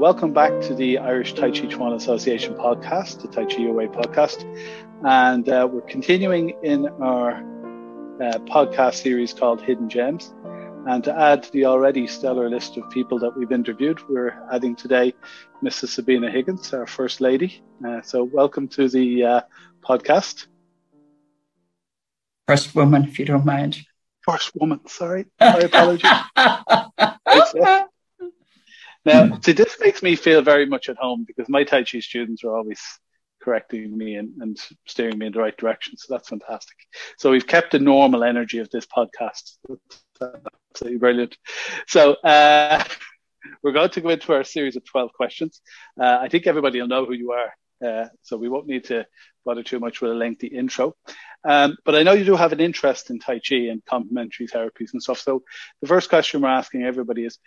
welcome 0.00 0.32
back 0.32 0.62
to 0.62 0.74
the 0.74 0.96
Irish 0.96 1.34
Tai 1.34 1.50
Chi 1.50 1.66
Chuan 1.66 1.92
Association 1.92 2.54
podcast, 2.54 3.20
the 3.20 3.28
Tai 3.28 3.44
Chi 3.44 3.58
Your 3.58 3.74
Way 3.74 3.86
podcast. 3.86 4.46
And 5.04 5.46
uh, 5.46 5.68
we're 5.70 5.82
continuing 5.82 6.56
in 6.62 6.88
our 7.02 7.32
uh, 7.32 8.38
podcast 8.48 8.94
series 8.94 9.34
called 9.34 9.60
Hidden 9.60 9.90
Gems. 9.90 10.32
And 10.86 11.04
to 11.04 11.14
add 11.14 11.42
to 11.42 11.52
the 11.52 11.66
already 11.66 12.06
stellar 12.06 12.48
list 12.48 12.78
of 12.78 12.88
people 12.88 13.18
that 13.18 13.36
we've 13.36 13.52
interviewed, 13.52 14.00
we're 14.08 14.42
adding 14.50 14.74
today 14.74 15.12
Mrs. 15.62 15.88
Sabina 15.88 16.30
Higgins, 16.30 16.72
our 16.72 16.86
First 16.86 17.20
Lady. 17.20 17.62
Uh, 17.86 18.00
so, 18.00 18.24
welcome 18.24 18.68
to 18.68 18.88
the 18.88 19.22
uh, 19.22 19.40
podcast. 19.82 20.46
First 22.48 22.74
woman, 22.74 23.04
if 23.04 23.18
you 23.18 23.26
don't 23.26 23.44
mind. 23.44 23.84
First 24.22 24.52
woman, 24.54 24.80
sorry. 24.86 25.26
My 25.38 25.58
apologies. 25.58 26.10
now, 29.04 29.38
see, 29.40 29.52
this 29.52 29.76
makes 29.80 30.02
me 30.02 30.16
feel 30.16 30.42
very 30.42 30.66
much 30.66 30.88
at 30.88 30.96
home 30.96 31.24
because 31.26 31.48
my 31.48 31.64
Tai 31.64 31.84
Chi 31.84 32.00
students 32.00 32.44
are 32.44 32.54
always 32.54 32.80
correcting 33.42 33.96
me 33.96 34.16
and, 34.16 34.34
and 34.40 34.58
steering 34.86 35.18
me 35.18 35.26
in 35.26 35.32
the 35.32 35.40
right 35.40 35.56
direction. 35.56 35.96
So 35.96 36.06
that's 36.10 36.28
fantastic. 36.28 36.76
So 37.18 37.30
we've 37.30 37.46
kept 37.46 37.72
the 37.72 37.78
normal 37.78 38.22
energy 38.22 38.58
of 38.58 38.70
this 38.70 38.86
podcast. 38.86 39.56
Absolutely 40.20 40.98
brilliant. 40.98 41.36
So 41.86 42.14
uh, 42.14 42.84
we're 43.62 43.72
going 43.72 43.90
to 43.90 44.00
go 44.00 44.10
into 44.10 44.32
our 44.34 44.44
series 44.44 44.76
of 44.76 44.84
12 44.84 45.12
questions. 45.14 45.60
Uh, 45.98 46.18
I 46.20 46.28
think 46.28 46.46
everybody 46.46 46.80
will 46.80 46.88
know 46.88 47.06
who 47.06 47.14
you 47.14 47.32
are. 47.32 47.52
Uh, 47.82 48.08
so 48.20 48.36
we 48.36 48.50
won't 48.50 48.66
need 48.66 48.84
to 48.84 49.06
bother 49.44 49.62
too 49.62 49.80
much 49.80 50.02
with 50.02 50.10
a 50.10 50.14
lengthy 50.14 50.48
intro. 50.48 50.94
Um, 51.44 51.78
but 51.86 51.94
I 51.94 52.02
know 52.02 52.12
you 52.12 52.26
do 52.26 52.36
have 52.36 52.52
an 52.52 52.60
interest 52.60 53.08
in 53.08 53.18
Tai 53.18 53.40
Chi 53.40 53.56
and 53.56 53.82
complementary 53.86 54.46
therapies 54.46 54.92
and 54.92 55.02
stuff. 55.02 55.20
So 55.20 55.42
the 55.80 55.88
first 55.88 56.10
question 56.10 56.42
we're 56.42 56.48
asking 56.48 56.82
everybody 56.82 57.24
is, 57.24 57.38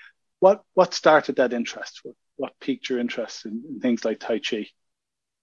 what 0.44 0.61
what 0.73 0.94
started 0.94 1.38
that 1.38 1.53
interest? 1.53 2.02
What, 2.03 2.16
what 2.36 2.59
piqued 2.59 2.89
your 2.89 2.99
interest 2.99 3.45
in, 3.45 3.63
in 3.69 3.80
things 3.80 4.03
like 4.03 4.19
Tai 4.19 4.39
Chi? 4.39 4.67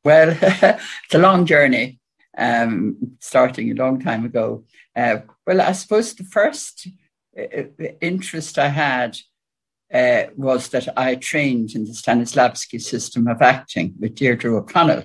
Well, 0.05 0.37
it's 0.43 1.15
a 1.15 1.19
long 1.19 1.47
journey, 1.47 1.99
um, 2.37 3.17
starting 3.19 3.71
a 3.71 3.83
long 3.83 3.99
time 3.99 4.27
ago. 4.27 4.65
Uh, 4.95 5.21
well, 5.47 5.63
I 5.63 5.73
suppose 5.73 6.13
the 6.13 6.25
first 6.25 6.87
uh, 7.39 7.63
interest 8.03 8.59
I 8.59 8.69
had 8.69 9.17
uh, 10.01 10.25
was 10.37 10.69
that 10.69 10.87
I 10.99 11.15
trained 11.15 11.71
in 11.75 11.85
the 11.87 11.93
Stanislavski 11.93 12.79
system 12.79 13.27
of 13.27 13.41
acting 13.41 13.95
with 13.99 14.17
Deirdre 14.17 14.55
O'Connell. 14.55 15.05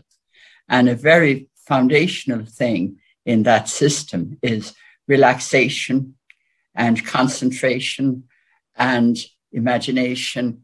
And 0.67 0.89
a 0.89 0.95
very 0.95 1.47
foundational 1.69 2.45
thing 2.45 2.97
in 3.25 3.43
that 3.43 3.69
system 3.69 4.39
is 4.41 4.73
relaxation 5.07 6.15
and 6.75 7.05
concentration 7.05 8.25
and 8.75 9.17
imagination. 9.55 10.61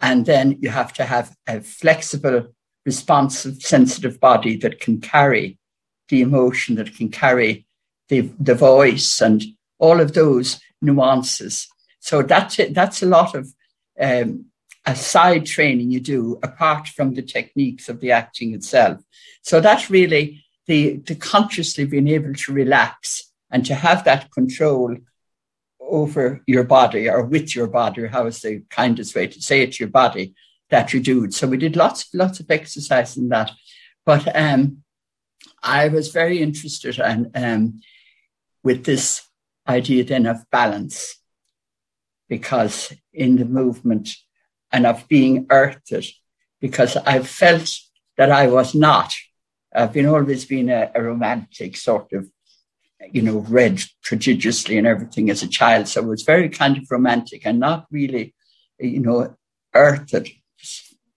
And 0.00 0.26
then 0.26 0.58
you 0.60 0.70
have 0.70 0.92
to 0.94 1.04
have 1.04 1.34
a 1.46 1.60
flexible 1.60 2.54
responsive, 2.84 3.62
sensitive 3.62 4.20
body 4.20 4.56
that 4.58 4.80
can 4.80 5.00
carry 5.00 5.58
the 6.08 6.20
emotion, 6.20 6.76
that 6.76 6.94
can 6.94 7.08
carry 7.08 7.66
the, 8.08 8.32
the 8.38 8.54
voice 8.54 9.20
and 9.20 9.42
all 9.78 10.00
of 10.00 10.12
those 10.12 10.60
nuances. 10.82 11.68
So 12.00 12.22
that's 12.22 12.58
it. 12.58 12.74
That's 12.74 13.02
a 13.02 13.06
lot 13.06 13.34
of 13.34 13.48
um, 13.98 14.46
a 14.84 14.94
side 14.94 15.46
training 15.46 15.90
you 15.90 16.00
do 16.00 16.38
apart 16.42 16.88
from 16.88 17.14
the 17.14 17.22
techniques 17.22 17.88
of 17.88 18.00
the 18.00 18.12
acting 18.12 18.52
itself. 18.54 19.00
So 19.42 19.60
that's 19.60 19.90
really 19.90 20.44
the, 20.66 20.96
the 20.98 21.14
consciously 21.14 21.86
being 21.86 22.08
able 22.08 22.34
to 22.34 22.52
relax 22.52 23.32
and 23.50 23.64
to 23.66 23.74
have 23.74 24.04
that 24.04 24.30
control 24.30 24.96
over 26.00 26.42
your 26.46 26.64
body 26.64 27.08
or 27.08 27.24
with 27.24 27.54
your 27.56 27.68
body, 27.68 28.02
or 28.02 28.08
how 28.08 28.26
is 28.26 28.40
the 28.40 28.62
kindest 28.68 29.14
way 29.14 29.26
to 29.28 29.40
say 29.40 29.62
it 29.62 29.78
your 29.78 29.92
body, 30.02 30.34
that 30.70 30.92
you 30.92 31.00
do. 31.00 31.30
So 31.30 31.46
we 31.46 31.56
did 31.56 31.76
lots, 31.76 32.12
lots 32.12 32.40
of 32.40 32.50
exercise 32.50 33.16
in 33.20 33.28
that. 33.28 33.50
But 34.04 34.24
um, 34.34 34.82
I 35.62 35.88
was 35.88 36.08
very 36.20 36.38
interested 36.42 36.98
in, 36.98 37.30
um, 37.34 37.80
with 38.62 38.84
this 38.84 39.22
idea 39.66 40.04
then 40.04 40.26
of 40.26 40.38
balance, 40.50 40.96
because 42.28 42.92
in 43.12 43.36
the 43.36 43.44
movement 43.44 44.06
and 44.72 44.86
of 44.86 45.06
being 45.08 45.46
earthed, 45.50 45.92
because 46.60 46.96
I 46.96 47.22
felt 47.22 47.70
that 48.16 48.30
I 48.30 48.46
was 48.48 48.74
not. 48.74 49.14
I've 49.74 49.92
been 49.92 50.06
always 50.06 50.44
been 50.44 50.70
a, 50.70 50.90
a 50.94 51.02
romantic 51.02 51.76
sort 51.76 52.12
of, 52.12 52.28
you 53.12 53.22
know, 53.22 53.38
read 53.38 53.82
prodigiously 54.02 54.78
and 54.78 54.86
everything 54.86 55.30
as 55.30 55.42
a 55.42 55.48
child. 55.48 55.88
So 55.88 56.00
it 56.02 56.06
was 56.06 56.22
very 56.22 56.48
kind 56.48 56.76
of 56.76 56.90
romantic 56.90 57.42
and 57.44 57.58
not 57.58 57.86
really, 57.90 58.34
you 58.78 59.00
know, 59.00 59.36
earthed 59.74 60.30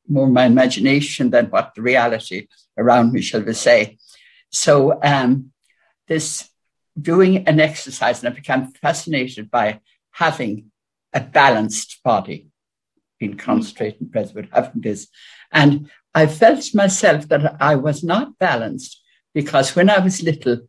more 0.08 0.28
my 0.28 0.46
imagination 0.46 1.30
than 1.30 1.48
what 1.48 1.74
the 1.76 1.82
reality 1.82 2.48
around 2.78 3.12
me, 3.12 3.22
shall 3.22 3.42
we 3.42 3.54
say. 3.54 3.98
So 4.50 5.00
um, 5.04 5.52
this 6.08 6.50
doing 7.00 7.48
an 7.48 7.60
exercise, 7.60 8.24
and 8.24 8.32
I 8.32 8.36
became 8.36 8.72
fascinated 8.82 9.52
by 9.52 9.82
having 10.12 10.72
a 11.14 11.20
balanced 11.20 12.02
body, 12.04 12.48
being 13.20 13.38
concentrated 13.38 14.12
present, 14.12 14.36
but 14.36 14.64
having 14.64 14.82
this. 14.82 15.08
And 15.52 15.90
I 16.14 16.28
felt 16.28 16.74
myself 16.74 17.28
that 17.28 17.62
I 17.62 17.76
was 17.76 18.04
not 18.04 18.38
balanced 18.40 19.02
because 19.34 19.76
when 19.76 19.90
I 19.90 20.00
was 20.00 20.24
little 20.24 20.62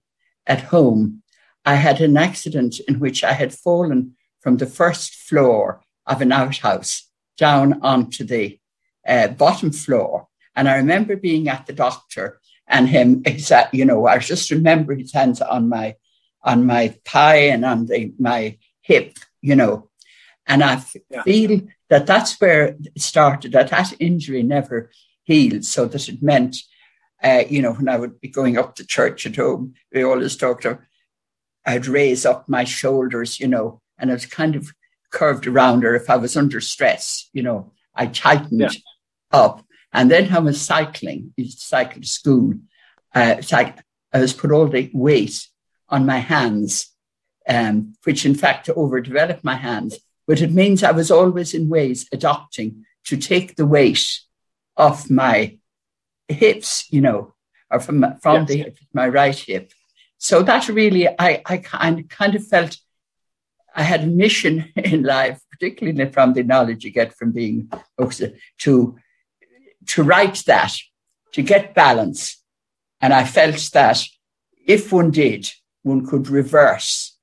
at 0.49 0.63
home, 0.63 1.23
I 1.65 1.75
had 1.75 2.01
an 2.01 2.17
accident 2.17 2.81
in 2.89 2.99
which 2.99 3.23
I 3.23 3.33
had 3.33 3.55
fallen 3.55 4.17
from 4.41 4.57
the 4.57 4.67
first 4.67 5.15
floor 5.15 5.83
of 6.07 6.23
an 6.23 6.33
outhouse 6.33 7.07
down 7.37 7.81
onto 7.83 8.25
the 8.25 8.59
uh, 9.07 9.29
bottom 9.29 9.71
floor. 9.71 10.29
And 10.57 10.69
I 10.69 10.77
remember 10.77 11.15
being 11.17 11.49
at 11.49 11.67
the 11.67 11.73
doctor 11.73 12.41
and 12.67 12.89
him 12.89 13.23
exact, 13.27 13.75
you 13.75 13.85
know, 13.85 14.07
I 14.07 14.19
just 14.19 14.51
remember 14.51 14.95
his 14.95 15.13
hands 15.13 15.41
on 15.41 15.69
my 15.69 15.97
on 16.43 16.65
my 16.65 16.95
thigh 17.05 17.49
and 17.53 17.65
on 17.65 17.87
the, 17.87 18.15
my 18.19 18.57
hip, 18.81 19.19
you 19.43 19.57
know, 19.57 19.91
and 20.47 20.63
I 20.63 20.83
yeah. 21.11 21.23
feel 21.23 21.61
that 21.91 22.07
that's 22.07 22.41
where 22.41 22.69
it 22.69 23.01
started. 23.01 23.53
That 23.53 23.71
that 23.71 23.93
injury 24.01 24.43
never 24.43 24.91
healed, 25.25 25.65
so 25.65 25.87
that 25.87 26.09
it 26.09 26.23
meant, 26.23 26.57
uh, 27.23 27.45
you 27.49 27.63
know, 27.63 27.73
when 27.73 27.89
I 27.89 27.97
would 27.97 28.21
be 28.21 28.29
going 28.29 28.59
up 28.59 28.77
to 28.77 28.87
church 28.87 29.27
at 29.27 29.37
home, 29.37 29.75
we 29.93 30.05
always 30.05 30.37
talked 30.37 30.65
of, 30.65 30.79
I'd 31.67 31.87
raise 31.87 32.25
up 32.25 32.49
my 32.49 32.65
shoulders, 32.65 33.41
you 33.41 33.49
know, 33.49 33.81
and 33.99 34.11
I 34.11 34.15
was 34.15 34.27
kind 34.27 34.57
of 34.57 34.73
curved 35.11 35.47
around, 35.47 35.85
or 35.85 35.95
if 35.95 36.09
I 36.09 36.17
was 36.17 36.37
under 36.37 36.61
stress, 36.61 37.29
you 37.33 37.43
know, 37.43 37.73
I 37.95 38.07
tightened 38.07 38.61
yeah 38.61 38.71
up. 39.31 39.65
And 39.93 40.11
then 40.11 40.33
I 40.35 40.39
was 40.39 40.61
cycling, 40.61 41.33
I 41.39 41.43
used 41.43 41.61
to 41.61 41.67
cycle 41.67 42.03
to 42.03 42.09
school. 42.09 42.55
Uh, 43.15 43.37
I 43.53 43.75
was 44.19 44.33
put 44.33 44.53
all 44.53 44.69
the 44.69 44.91
weight 44.93 45.47
on 45.89 46.07
my 46.07 46.19
hands, 46.19 46.95
um, 47.49 47.95
which 48.05 48.27
in 48.27 48.35
fact 48.35 48.69
overdeveloped 48.69 49.45
my 49.45 49.55
hands. 49.55 49.99
But 50.27 50.43
it 50.43 50.53
means 50.53 50.83
I 50.83 50.93
was 50.93 51.11
always 51.11 51.55
in 51.55 51.69
ways 51.69 52.07
adopting 52.13 52.85
to 53.05 53.17
take 53.17 53.57
the 53.57 53.67
weight 53.67 54.21
off 54.77 55.11
my 55.11 55.58
hips, 56.29 56.87
you 56.91 57.01
know, 57.01 57.35
or 57.71 57.81
from, 57.81 58.05
from 58.21 58.37
yes. 58.37 58.49
the 58.49 58.57
hip, 58.57 58.79
my 58.93 59.09
right 59.09 59.37
hip. 59.37 59.73
So 60.19 60.43
that 60.43 60.69
really, 60.69 61.09
I, 61.09 61.43
I 61.47 61.59
kind, 61.59 62.09
kind 62.09 62.35
of 62.35 62.47
felt 62.47 62.79
I 63.75 63.83
had 63.83 64.03
a 64.03 64.07
mission 64.07 64.73
in 64.77 65.03
life, 65.03 65.41
particularly 65.51 66.11
from 66.11 66.35
the 66.35 66.43
knowledge 66.43 66.85
you 66.85 66.91
get 66.91 67.15
from 67.15 67.33
being 67.33 67.71
to 68.59 68.99
to 69.87 70.03
write 70.03 70.43
that, 70.47 70.75
to 71.33 71.43
get 71.43 71.75
balance. 71.75 72.43
And 73.01 73.13
I 73.13 73.25
felt 73.25 73.71
that 73.73 74.05
if 74.67 74.93
one 74.93 75.11
did, 75.11 75.51
one 75.83 76.07
could 76.07 76.29
reverse, 76.29 77.17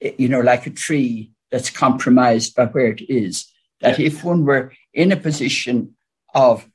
eh, 0.00 0.12
you 0.16 0.28
know, 0.28 0.40
like 0.40 0.66
a 0.66 0.70
tree 0.70 1.32
that's 1.50 1.70
compromised 1.70 2.54
by 2.54 2.66
where 2.66 2.92
it 2.92 3.02
is. 3.10 3.46
That 3.80 4.00
if 4.00 4.24
one 4.24 4.44
were 4.44 4.72
in 4.92 5.12
a 5.12 5.16
position 5.16 5.96
of 6.34 6.68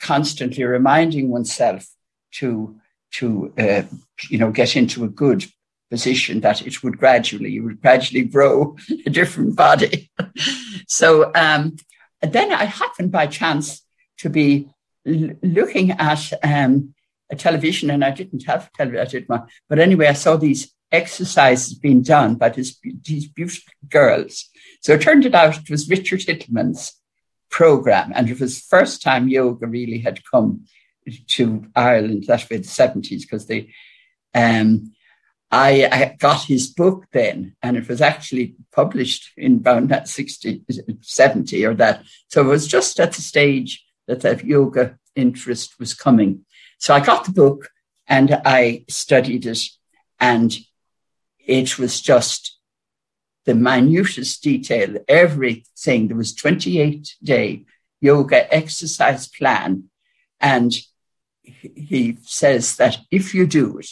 constantly 0.00 0.64
reminding 0.64 1.28
oneself 1.28 1.86
to, 2.32 2.76
to, 3.12 3.52
uh, 3.58 3.82
you 4.30 4.38
know, 4.38 4.50
get 4.50 4.76
into 4.76 5.04
a 5.04 5.08
good 5.08 5.44
position 5.90 6.40
that 6.40 6.66
it 6.66 6.82
would 6.82 6.98
gradually, 6.98 7.50
you 7.50 7.64
would 7.64 7.80
gradually 7.80 8.24
grow 8.24 8.76
a 9.06 9.10
different 9.10 9.56
body. 9.56 10.10
so, 10.86 11.32
um, 11.34 11.76
then 12.20 12.52
I 12.52 12.64
happened 12.64 13.12
by 13.12 13.26
chance 13.26 13.82
to 14.18 14.28
be 14.28 14.68
l- 15.06 15.36
looking 15.42 15.92
at 15.92 16.32
um, 16.42 16.94
a 17.30 17.36
television, 17.36 17.90
and 17.90 18.04
I 18.04 18.10
didn't 18.10 18.44
have 18.44 18.72
television, 18.72 19.00
i 19.00 19.10
did 19.10 19.28
not 19.28 19.48
but 19.68 19.78
anyway, 19.78 20.08
I 20.08 20.14
saw 20.14 20.36
these 20.36 20.72
exercises 20.90 21.74
being 21.74 22.02
done 22.02 22.34
by 22.36 22.48
this, 22.48 22.78
these 23.04 23.28
beautiful 23.28 23.72
girls. 23.88 24.48
So 24.80 24.94
it 24.94 25.02
turned 25.02 25.26
out 25.34 25.58
it 25.58 25.70
was 25.70 25.88
Richard 25.88 26.20
Hittleman's 26.20 26.97
program, 27.50 28.12
and 28.14 28.28
it 28.28 28.40
was 28.40 28.56
the 28.56 28.66
first 28.68 29.02
time 29.02 29.28
yoga 29.28 29.66
really 29.66 29.98
had 29.98 30.24
come 30.24 30.64
to 31.28 31.66
Ireland. 31.74 32.24
That 32.26 32.48
was 32.50 32.60
the 32.60 32.64
seventies 32.64 33.24
because 33.24 33.46
they. 33.46 33.72
Um, 34.34 34.92
I, 35.50 35.88
I, 35.90 36.16
got 36.18 36.42
his 36.42 36.68
book 36.68 37.06
then, 37.10 37.56
and 37.62 37.78
it 37.78 37.88
was 37.88 38.02
actually 38.02 38.56
published 38.70 39.32
in 39.34 39.56
about 39.56 39.88
that 39.88 40.06
60, 40.06 40.62
70 41.00 41.64
or 41.64 41.74
that. 41.76 42.02
So 42.28 42.42
it 42.42 42.48
was 42.48 42.66
just 42.66 43.00
at 43.00 43.14
the 43.14 43.22
stage 43.22 43.82
that 44.06 44.20
that 44.20 44.44
yoga 44.44 44.98
interest 45.16 45.78
was 45.78 45.94
coming. 45.94 46.44
So 46.78 46.92
I 46.92 47.00
got 47.00 47.24
the 47.24 47.32
book 47.32 47.70
and 48.06 48.42
I 48.44 48.84
studied 48.90 49.46
it, 49.46 49.62
and 50.20 50.54
it 51.38 51.78
was 51.78 52.00
just 52.02 52.57
the 53.48 53.54
minutest 53.54 54.42
detail, 54.42 54.98
everything. 55.08 56.06
There 56.06 56.18
was 56.18 56.34
28 56.34 57.16
day 57.22 57.64
yoga 57.98 58.54
exercise 58.54 59.26
plan. 59.26 59.84
And 60.38 60.74
he 61.42 62.18
says 62.20 62.76
that 62.76 62.98
if 63.10 63.34
you 63.34 63.46
do 63.46 63.78
it, 63.78 63.88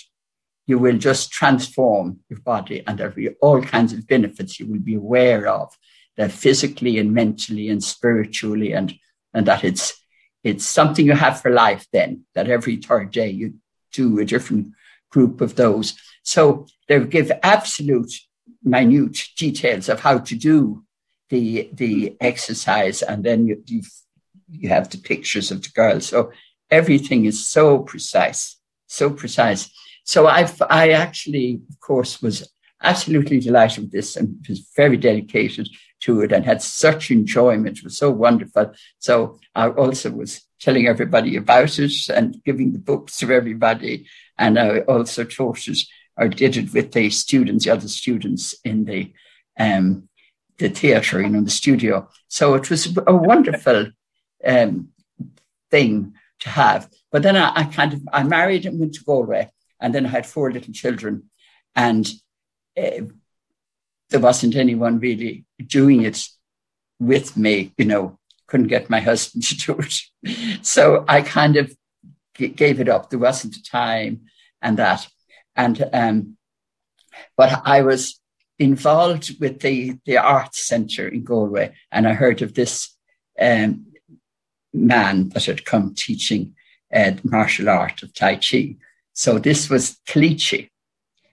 you 0.67 0.79
will 0.79 0.99
just 0.99 1.33
transform 1.33 2.21
your 2.29 2.41
body 2.41 2.83
and 2.87 2.99
there'll 2.99 3.15
be 3.15 3.31
all 3.41 3.63
kinds 3.63 3.95
of 3.95 4.07
benefits 4.07 4.61
you 4.61 4.67
will 4.67 4.81
be 4.81 4.97
aware 4.97 5.49
of 5.49 5.75
that 6.19 6.33
physically 6.33 6.99
and 6.99 7.15
mentally 7.15 7.71
and 7.71 7.83
spiritually 7.83 8.75
and, 8.75 8.93
and 9.33 9.47
that 9.47 9.65
it's, 9.65 9.95
it's 10.45 10.67
something 10.67 11.07
you 11.07 11.15
have 11.15 11.41
for 11.41 11.51
life 11.51 11.87
then, 11.95 12.27
that 12.35 12.51
every 12.51 12.77
third 12.77 13.11
day 13.11 13.31
you 13.31 13.55
do 13.91 14.19
a 14.19 14.27
different 14.27 14.75
group 15.11 15.41
of 15.41 15.57
those. 15.57 15.95
So 16.25 16.67
they 16.89 17.03
give 17.05 17.33
absolute 17.43 18.13
minute 18.63 19.19
details 19.37 19.89
of 19.89 20.01
how 20.01 20.19
to 20.19 20.35
do 20.35 20.85
the, 21.31 21.71
the 21.73 22.17
exercise. 22.21 23.03
And 23.03 23.25
then 23.25 23.47
you, 23.47 23.63
you, 23.67 23.83
you 24.51 24.69
have 24.69 24.91
the 24.91 24.99
pictures 24.99 25.51
of 25.51 25.63
the 25.63 25.71
girls. 25.71 26.07
So 26.07 26.33
everything 26.71 27.25
is 27.25 27.47
so 27.47 27.81
precise, 27.81 28.57
so 28.87 29.11
precise. 29.11 29.71
So 30.05 30.27
I, 30.27 30.49
I 30.69 30.91
actually, 30.91 31.61
of 31.69 31.81
course, 31.81 32.23
was 32.23 32.49
absolutely 32.83 33.41
delighted 33.41 33.85
with 33.85 33.93
this 33.93 34.17
and 34.17 34.45
was 34.49 34.71
very 34.77 34.97
dedicated 34.97 35.69
to 36.01 36.21
it 36.21 36.33
and 36.33 36.45
had 36.45 36.63
such 36.63 37.11
enjoyment. 37.11 37.79
It 37.79 37.85
was 37.85 37.99
so 37.99 38.11
wonderful. 38.11 38.73
So 38.99 39.39
I 39.55 39.69
also 39.69 40.11
was 40.11 40.43
telling 40.61 40.87
everybody 40.87 41.37
about 41.37 41.79
it 41.79 42.09
and 42.09 42.43
giving 42.45 42.73
the 42.73 42.79
books 42.79 43.19
to 43.19 43.33
everybody. 43.33 44.07
And 44.39 44.59
I 44.59 44.81
also 44.81 45.25
taught 45.25 45.67
it 45.69 45.79
or 46.17 46.29
did 46.29 46.57
it 46.57 46.73
with 46.73 46.93
the 46.93 47.11
students, 47.11 47.65
the 47.65 47.71
other 47.71 47.89
students 47.89 48.55
in 48.65 48.85
the 48.85 49.13
um, 49.59 50.09
the 50.59 50.69
theatre, 50.69 51.21
you 51.21 51.29
know, 51.29 51.43
the 51.43 51.51
studio. 51.51 52.09
So 52.29 52.55
it 52.55 52.71
was 52.71 52.97
a 53.07 53.15
wonderful 53.15 53.89
um, 54.45 54.89
thing 55.71 56.15
to 56.41 56.49
have. 56.49 56.89
But 57.13 57.23
then 57.23 57.37
I, 57.37 57.53
I, 57.55 57.65
kind 57.65 57.93
of 57.93 58.01
I 58.13 58.23
married 58.23 58.65
and 58.65 58.79
went 58.79 58.95
to 58.95 59.05
Galway, 59.05 59.51
and 59.81 59.95
then 59.95 60.07
I 60.07 60.11
had 60.11 60.27
four 60.27 60.51
little 60.51 60.73
children, 60.73 61.31
and 61.75 62.09
uh, 62.77 63.05
there 64.11 64.21
wasn't 64.21 64.57
anyone 64.57 64.99
really 64.99 65.45
doing 65.67 66.03
it 66.03 66.27
with 66.99 67.37
me. 67.37 67.73
You 67.77 67.85
know, 67.85 68.19
couldn't 68.47 68.69
get 68.69 68.91
my 68.91 69.01
husband 69.01 69.45
to 69.45 69.57
do 69.57 69.79
it, 69.79 70.63
so 70.63 71.05
I 71.07 71.23
kind 71.23 71.57
of 71.57 71.75
g- 72.35 72.49
gave 72.49 72.81
it 72.81 72.89
up. 72.89 73.11
There 73.11 73.19
wasn't 73.19 73.67
time 73.67 74.23
and 74.63 74.79
that, 74.79 75.07
and 75.57 75.89
um, 75.93 76.37
but 77.37 77.63
I 77.65 77.83
was 77.83 78.21
involved 78.59 79.41
with 79.41 79.61
the 79.61 79.99
the 80.05 80.19
arts 80.19 80.67
centre 80.67 81.09
in 81.09 81.25
Galway, 81.25 81.75
and 81.91 82.07
I 82.07 82.13
heard 82.13 82.43
of 82.43 82.55
this 82.55 82.95
um, 83.41 83.87
man 84.73 85.31
that 85.31 85.45
had 85.47 85.65
come 85.65 85.95
teaching 85.95 86.55
uh, 86.95 87.13
martial 87.25 87.69
art 87.69 88.03
of 88.03 88.15
Tai 88.15 88.37
Chi. 88.37 88.77
So 89.13 89.39
this 89.39 89.71
was 89.71 89.99
Kalichi, 90.07 90.71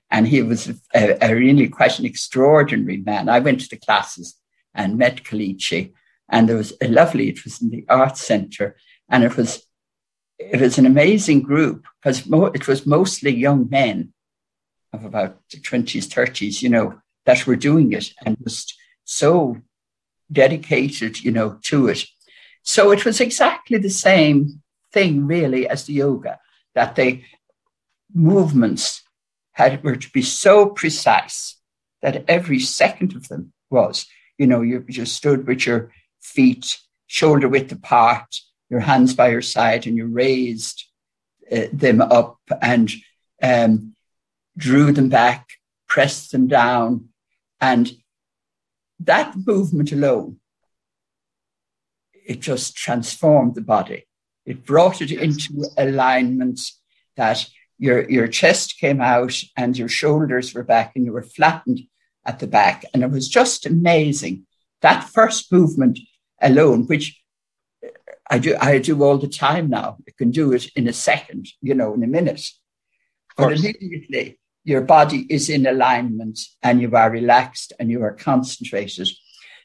and 0.10 0.28
he 0.28 0.42
was 0.42 0.70
a, 0.94 1.18
a, 1.22 1.36
really 1.36 1.68
quite 1.68 2.00
an 2.00 2.06
extraordinary 2.06 2.98
man. 2.98 3.30
I 3.30 3.40
went 3.40 3.62
to 3.62 3.70
the 3.70 3.78
classes 3.78 4.36
and 4.74 4.98
met 4.98 5.24
Kalichi, 5.24 5.94
and 6.30 6.48
there 6.48 6.58
was 6.58 6.74
a 6.82 6.88
lovely. 6.88 7.30
It 7.30 7.44
was 7.44 7.62
in 7.62 7.70
the 7.70 7.86
art 7.90 8.18
centre, 8.18 8.78
and 9.10 9.24
it 9.24 9.38
was 9.38 9.66
it 10.40 10.60
was 10.60 10.78
an 10.78 10.86
amazing 10.86 11.42
group 11.42 11.86
because 12.02 12.26
mo- 12.26 12.46
it 12.46 12.68
was 12.68 12.86
mostly 12.86 13.32
young 13.32 13.70
men 13.70 14.13
of 14.94 15.06
about 15.06 15.38
the 15.52 15.60
twenties, 15.60 16.08
thirties, 16.08 16.62
you 16.62 16.70
know, 16.70 17.02
that 17.26 17.48
were 17.48 17.56
doing 17.56 17.94
it, 17.94 18.14
and 18.26 18.38
just 18.44 18.76
so 19.04 19.58
dedicated, 20.32 21.24
you 21.24 21.32
know, 21.32 21.60
to 21.64 21.88
it. 21.88 22.06
So 22.64 22.92
it 22.92 23.06
was 23.06 23.20
exactly 23.20 23.78
the 23.78 23.90
same 23.90 24.62
thing, 24.92 25.28
really, 25.28 25.68
as 25.68 25.86
the 25.86 25.94
yoga, 25.94 26.40
that 26.76 26.96
the 26.96 27.24
movements 28.14 29.02
had 29.54 29.84
were 29.84 29.96
to 29.96 30.10
be 30.12 30.22
so 30.22 30.68
precise 30.68 31.58
that 32.02 32.26
every 32.28 32.60
second 32.60 33.16
of 33.16 33.28
them 33.28 33.54
was, 33.70 34.08
you 34.38 34.48
know, 34.48 34.62
you 34.62 34.86
just 34.90 35.16
stood 35.16 35.48
with 35.48 35.66
your 35.66 35.92
feet 36.22 36.80
shoulder 37.08 37.48
width 37.48 37.72
apart, 37.72 38.36
your 38.70 38.80
hands 38.80 39.14
by 39.14 39.30
your 39.30 39.42
side, 39.42 39.86
and 39.88 39.98
you 39.98 40.08
raised 40.08 40.86
uh, 41.52 41.68
them 41.72 42.02
up 42.02 42.40
and 42.62 42.92
um, 43.42 43.93
drew 44.58 44.92
them 44.92 45.10
back, 45.10 45.48
pressed 45.88 46.32
them 46.32 46.48
down, 46.48 47.10
and 47.60 47.92
that 49.00 49.36
movement 49.46 49.92
alone 49.92 50.40
it 52.26 52.40
just 52.40 52.76
transformed 52.76 53.56
the 53.56 53.62
body. 53.62 54.08
It 54.46 54.66
brought 54.66 55.02
it 55.02 55.12
into 55.12 55.66
alignment 55.78 56.60
that 57.16 57.46
your, 57.78 58.10
your 58.10 58.28
chest 58.28 58.80
came 58.80 59.02
out 59.02 59.36
and 59.58 59.78
your 59.78 59.90
shoulders 59.90 60.54
were 60.54 60.64
back 60.64 60.94
and 60.96 61.06
you 61.06 61.14
were 61.14 61.24
flattened 61.24 61.82
at 62.26 62.40
the 62.40 62.48
back. 62.48 62.86
And 62.94 63.04
it 63.04 63.12
was 63.12 63.28
just 63.28 63.66
amazing. 63.66 64.46
That 64.82 65.10
first 65.10 65.52
movement 65.52 66.00
alone, 66.42 66.86
which 66.88 67.22
I 68.30 68.40
do, 68.40 68.56
I 68.60 68.80
do 68.80 69.02
all 69.04 69.18
the 69.18 69.28
time 69.28 69.70
now. 69.70 69.98
I 70.08 70.12
can 70.18 70.32
do 70.32 70.54
it 70.54 70.70
in 70.76 70.88
a 70.88 70.94
second, 70.94 71.48
you 71.62 71.74
know, 71.74 71.94
in 71.94 72.04
a 72.04 72.08
minute. 72.08 72.46
But 73.36 73.54
immediately 73.54 74.40
your 74.64 74.82
body 74.82 75.26
is 75.30 75.50
in 75.50 75.66
alignment 75.66 76.40
and 76.62 76.82
you 76.82 76.96
are 76.96 77.10
relaxed 77.10 77.74
and 77.80 77.90
you 77.92 78.02
are 78.04 78.14
concentrated. 78.14 79.10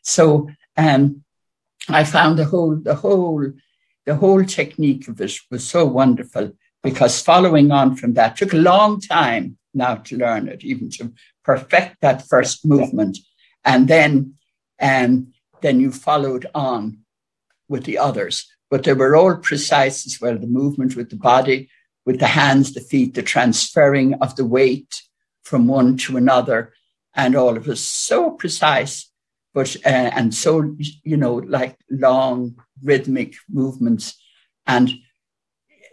So, 0.02 0.48
um, 0.76 1.22
I 1.88 2.04
found 2.04 2.38
the 2.38 2.44
whole, 2.44 2.76
the 2.76 2.94
whole, 2.94 3.52
the 4.04 4.14
whole 4.16 4.44
technique 4.44 5.08
of 5.08 5.20
it 5.20 5.32
was 5.50 5.66
so 5.66 5.86
wonderful 5.86 6.52
because 6.82 7.22
following 7.22 7.70
on 7.70 7.96
from 7.96 8.14
that 8.14 8.36
took 8.36 8.52
a 8.52 8.56
long 8.56 9.00
time 9.00 9.56
now 9.74 9.96
to 9.96 10.16
learn 10.16 10.48
it, 10.48 10.64
even 10.64 10.90
to 10.90 11.12
perfect 11.44 12.00
that 12.00 12.26
first 12.26 12.66
movement. 12.66 13.18
And 13.64 13.88
then, 13.88 14.34
um, 14.80 15.32
then 15.60 15.80
you 15.80 15.92
followed 15.92 16.46
on 16.54 16.98
with 17.68 17.84
the 17.84 17.98
others, 17.98 18.46
but 18.70 18.84
they 18.84 18.94
were 18.94 19.16
all 19.16 19.36
precise 19.36 20.06
as 20.06 20.20
well. 20.20 20.38
The 20.38 20.46
movement 20.46 20.96
with 20.96 21.10
the 21.10 21.16
body, 21.16 21.70
with 22.08 22.18
the 22.18 22.26
hands, 22.40 22.72
the 22.72 22.80
feet, 22.80 23.12
the 23.14 23.22
transferring 23.34 24.14
of 24.14 24.34
the 24.36 24.48
weight 24.56 24.92
from 25.48 25.68
one 25.68 25.96
to 25.98 26.16
another, 26.16 26.72
and 27.14 27.36
all 27.36 27.56
of 27.56 27.68
us 27.68 27.80
so 27.80 28.30
precise 28.30 29.08
but 29.58 29.76
uh, 29.84 30.10
and 30.18 30.32
so 30.32 30.76
you 31.02 31.16
know 31.16 31.34
like 31.34 31.76
long 31.90 32.54
rhythmic 32.82 33.34
movements. 33.48 34.16
And 34.66 34.88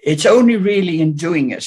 it's 0.04 0.26
only 0.26 0.56
really 0.56 1.02
in 1.02 1.14
doing 1.14 1.50
it 1.50 1.66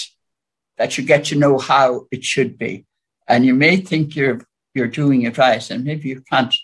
that 0.76 0.96
you 0.96 1.04
get 1.04 1.24
to 1.26 1.36
know 1.36 1.58
how 1.58 2.06
it 2.12 2.22
should 2.24 2.56
be. 2.56 2.86
And 3.26 3.44
you 3.44 3.54
may 3.54 3.78
think 3.78 4.14
you're 4.14 4.40
you're 4.74 4.94
doing 5.02 5.22
it 5.22 5.38
right 5.38 5.70
and 5.70 5.84
maybe 5.84 6.08
you 6.10 6.22
can't. 6.30 6.54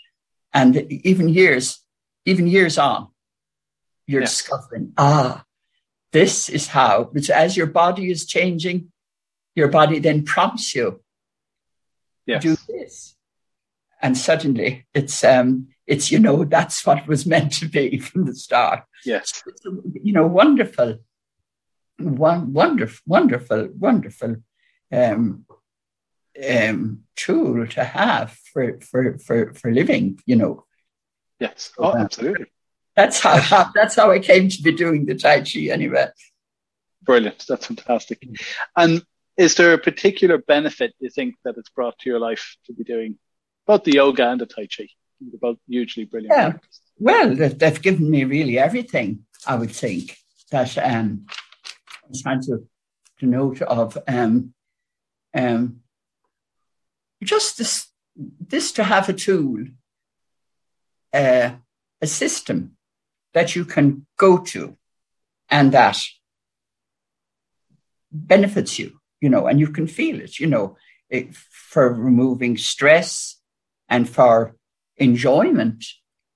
And 0.53 0.77
even 0.91 1.29
years 1.29 1.81
even 2.25 2.47
years 2.47 2.79
on 2.79 3.09
you're 4.07 4.21
yeah. 4.21 4.29
discovering 4.29 4.93
ah 4.97 5.45
this 6.15 6.49
is 6.49 6.69
how 6.69 7.11
but 7.13 7.29
as 7.29 7.57
your 7.59 7.71
body 7.83 8.05
is 8.15 8.27
changing 8.35 8.79
your 9.55 9.69
body 9.69 9.99
then 9.99 10.25
prompts 10.25 10.75
you 10.75 11.01
yes. 12.27 12.43
do 12.43 12.57
this. 12.69 13.17
And 14.03 14.17
suddenly 14.17 14.87
it's 14.93 15.25
um 15.25 15.69
it's 15.87 16.11
you 16.11 16.19
know 16.19 16.45
that's 16.57 16.85
what 16.87 16.99
it 16.99 17.07
was 17.07 17.27
meant 17.27 17.53
to 17.55 17.67
be 17.67 17.99
from 17.99 18.27
the 18.27 18.35
start. 18.35 18.85
Yes. 19.05 19.43
You 19.65 20.13
know 20.13 20.27
wonderful 20.27 20.99
one 21.99 22.53
wonderful 22.53 23.03
wonderful 23.07 23.69
wonderful 23.79 24.37
um 24.93 25.47
um 26.51 27.01
tool 27.17 27.67
to 27.69 27.85
have 27.85 28.37
for 28.53 28.81
for 28.81 29.19
for 29.19 29.55
for 29.55 29.73
living 29.73 30.19
you 30.27 30.37
know. 30.37 30.65
Yes. 31.41 31.73
Oh 31.79 31.93
uh, 31.93 31.97
absolutely 31.97 32.47
that's 32.97 33.21
how, 33.21 33.71
that's 33.75 33.97
how 33.97 34.11
i 34.11 34.19
came 34.19 34.49
to 34.49 34.63
be 34.63 34.73
doing 34.73 35.07
the 35.07 35.15
tai 35.15 35.41
chi 35.41 35.69
anyway 35.71 36.07
brilliant 37.03 37.45
that's 37.49 37.67
fantastic 37.67 38.27
and 38.77 39.05
is 39.37 39.57
there 39.57 39.73
a 39.73 39.79
particular 39.79 40.39
benefit 40.39 40.95
you 41.01 41.11
think 41.11 41.35
that 41.45 41.57
it's 41.57 41.71
brought 41.71 41.99
to 41.99 42.09
your 42.09 42.21
life 42.21 42.57
to 42.67 42.73
be 42.73 42.85
doing 42.85 43.19
both 43.67 43.85
the 43.85 43.93
yoga 43.93 44.29
and 44.31 44.41
the 44.41 44.47
Tai 44.47 44.67
Chi. 44.67 44.89
They're 45.21 45.39
both 45.41 45.59
hugely 45.69 46.05
brilliant. 46.05 46.37
Yeah. 46.37 46.53
Well, 46.99 47.35
they've 47.35 47.83
given 47.83 48.11
me 48.11 48.25
really 48.25 48.59
everything, 48.59 49.25
I 49.47 49.57
would 49.57 49.71
think, 49.71 50.17
that 50.51 50.77
um, 50.79 51.27
I'm 52.05 52.13
trying 52.23 52.43
to, 52.43 52.67
to 53.21 53.27
note 53.27 53.63
of. 53.63 53.99
Um, 54.07 54.55
um, 55.35 55.81
just 57.23 57.59
this, 57.59 57.89
this 58.17 58.73
to 58.73 58.85
have 58.85 59.09
a 59.09 59.13
tool, 59.13 59.65
uh, 61.13 61.51
a 62.01 62.07
system 62.07 62.77
that 63.35 63.55
you 63.55 63.65
can 63.65 64.07
go 64.17 64.39
to 64.39 64.77
and 65.51 65.73
that 65.73 65.99
benefits 68.11 68.79
you, 68.79 68.99
you 69.21 69.29
know, 69.29 69.47
and 69.47 69.61
you 69.61 69.69
can 69.69 69.87
feel 69.87 70.21
it, 70.21 70.39
you 70.39 70.47
know, 70.47 70.77
it, 71.11 71.35
for 71.35 71.93
removing 71.93 72.57
stress 72.57 73.37
and 73.89 74.09
for 74.09 74.57
enjoyment 74.97 75.85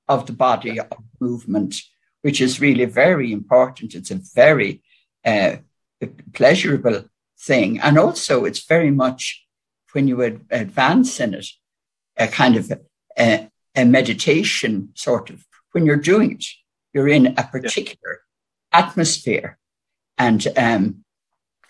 of 0.08 0.26
the 0.26 0.32
body 0.32 0.80
of 0.80 0.88
movement, 1.20 1.80
which 2.22 2.40
is 2.40 2.60
really 2.60 2.84
very 2.84 3.32
important. 3.32 3.94
It's 3.94 4.10
a 4.10 4.20
very 4.34 4.82
uh, 5.24 5.56
pleasurable 6.32 7.04
thing. 7.38 7.78
And 7.78 7.98
also, 7.98 8.44
it's 8.44 8.64
very 8.66 8.90
much 8.90 9.46
when 9.92 10.08
you 10.08 10.20
advance 10.50 11.20
in 11.20 11.34
it, 11.34 11.46
a 12.16 12.26
kind 12.26 12.56
of 12.56 12.72
a, 13.16 13.50
a 13.74 13.84
meditation 13.84 14.90
sort 14.94 15.30
of, 15.30 15.44
when 15.72 15.86
you're 15.86 15.96
doing 15.96 16.32
it, 16.32 16.44
you're 16.98 17.08
in 17.08 17.28
a 17.38 17.44
particular 17.44 18.20
yeah. 18.72 18.80
atmosphere. 18.80 19.56
And 20.18 20.46
um, 20.56 21.04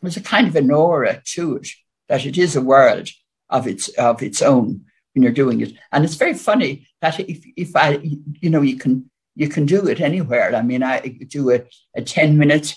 there's 0.01 0.17
a 0.17 0.23
kind 0.23 0.49
of 0.49 0.57
an 0.57 0.71
aura 0.71 1.23
to 1.35 1.57
it 1.57 1.69
that 2.09 2.25
it 2.25 2.39
is 2.39 2.57
a 2.57 2.63
world 2.63 3.11
of 3.51 3.67
its 3.67 3.89
of 3.89 4.23
its 4.23 4.41
own 4.41 4.87
when 5.15 5.23
you're 5.23 5.33
doing 5.33 5.61
it. 5.61 5.75
And 5.93 6.03
it's 6.03 6.15
very 6.15 6.33
funny 6.33 6.89
that 7.03 7.21
if 7.21 7.45
if 7.57 7.77
I 7.77 8.01
you 8.41 8.49
know 8.49 8.63
you 8.63 8.77
can 8.79 9.11
you 9.35 9.49
can 9.49 9.67
do 9.67 9.87
it 9.87 10.01
anywhere. 10.01 10.55
I 10.55 10.63
mean, 10.63 10.83
I 10.83 11.01
do 11.29 11.51
a, 11.51 11.61
a 11.95 12.03
10 12.03 12.39
minute, 12.39 12.75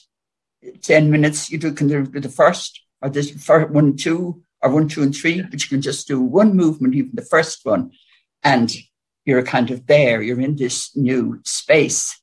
10 0.81 1.09
minutes, 1.09 1.49
you 1.49 1.57
do 1.57 1.73
can 1.73 1.87
do 1.87 2.03
the 2.05 2.29
first 2.29 2.81
or 3.01 3.09
this 3.09 3.31
first 3.31 3.71
one, 3.71 3.95
two, 3.95 4.43
or 4.61 4.69
one, 4.69 4.87
two, 4.87 5.01
and 5.01 5.15
three, 5.15 5.41
but 5.41 5.63
you 5.63 5.69
can 5.69 5.81
just 5.81 6.07
do 6.07 6.21
one 6.21 6.55
movement, 6.55 6.93
even 6.93 7.11
the 7.13 7.23
first 7.23 7.61
one, 7.63 7.91
and 8.43 8.75
you're 9.25 9.43
kind 9.43 9.71
of 9.71 9.87
there, 9.87 10.21
you're 10.21 10.39
in 10.39 10.55
this 10.55 10.95
new 10.95 11.39
space. 11.43 12.20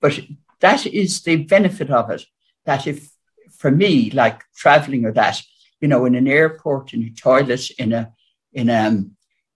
But 0.00 0.20
that 0.60 0.86
is 0.86 1.22
the 1.22 1.36
benefit 1.36 1.90
of 1.90 2.10
it. 2.10 2.24
That 2.64 2.86
if 2.86 3.10
for 3.56 3.70
me, 3.70 4.10
like 4.10 4.42
traveling 4.56 5.04
or 5.04 5.12
that, 5.12 5.42
you 5.80 5.88
know, 5.88 6.04
in 6.04 6.14
an 6.14 6.28
airport, 6.28 6.94
in 6.94 7.04
a 7.04 7.10
toilet, 7.10 7.70
in 7.78 7.92
a 7.92 8.12
in 8.52 8.68
a 8.68 9.04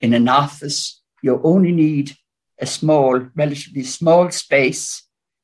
in 0.01 0.13
an 0.15 0.29
office, 0.29 1.01
you 1.23 1.41
only 1.43 1.73
need 1.73 2.17
a 2.59 2.67
small, 2.67 3.19
relatively 3.35 3.83
small 3.83 4.31
space 4.31 5.03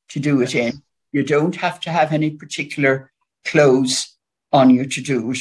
to 0.09 0.19
do 0.19 0.41
it 0.41 0.55
in. 0.55 0.81
You 1.11 1.23
don't 1.23 1.55
have 1.55 1.79
to 1.81 1.91
have 1.91 2.13
any 2.13 2.31
particular 2.31 3.11
clothes 3.43 4.15
on 4.53 4.69
you 4.69 4.85
to 4.85 5.01
do 5.01 5.31
it, 5.31 5.39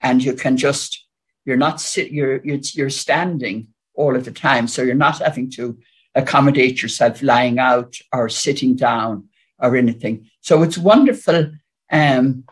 and 0.00 0.22
you 0.22 0.34
can 0.34 0.56
just 0.56 1.06
you're 1.44 1.56
not 1.56 1.80
sit 1.80 2.10
you're 2.10 2.44
you're, 2.44 2.60
you're 2.74 2.90
standing 2.90 3.68
all 3.94 4.16
of 4.16 4.24
the 4.24 4.32
time, 4.32 4.66
so 4.68 4.82
you're 4.82 4.94
not 4.94 5.18
having 5.18 5.50
to 5.50 5.78
accommodate 6.14 6.82
yourself 6.82 7.22
lying 7.22 7.58
out 7.58 7.96
or 8.12 8.28
sitting 8.28 8.76
down 8.76 9.28
or 9.58 9.76
anything. 9.76 10.28
So 10.40 10.62
it's 10.62 10.76
wonderful 10.76 11.52
um, 11.90 12.44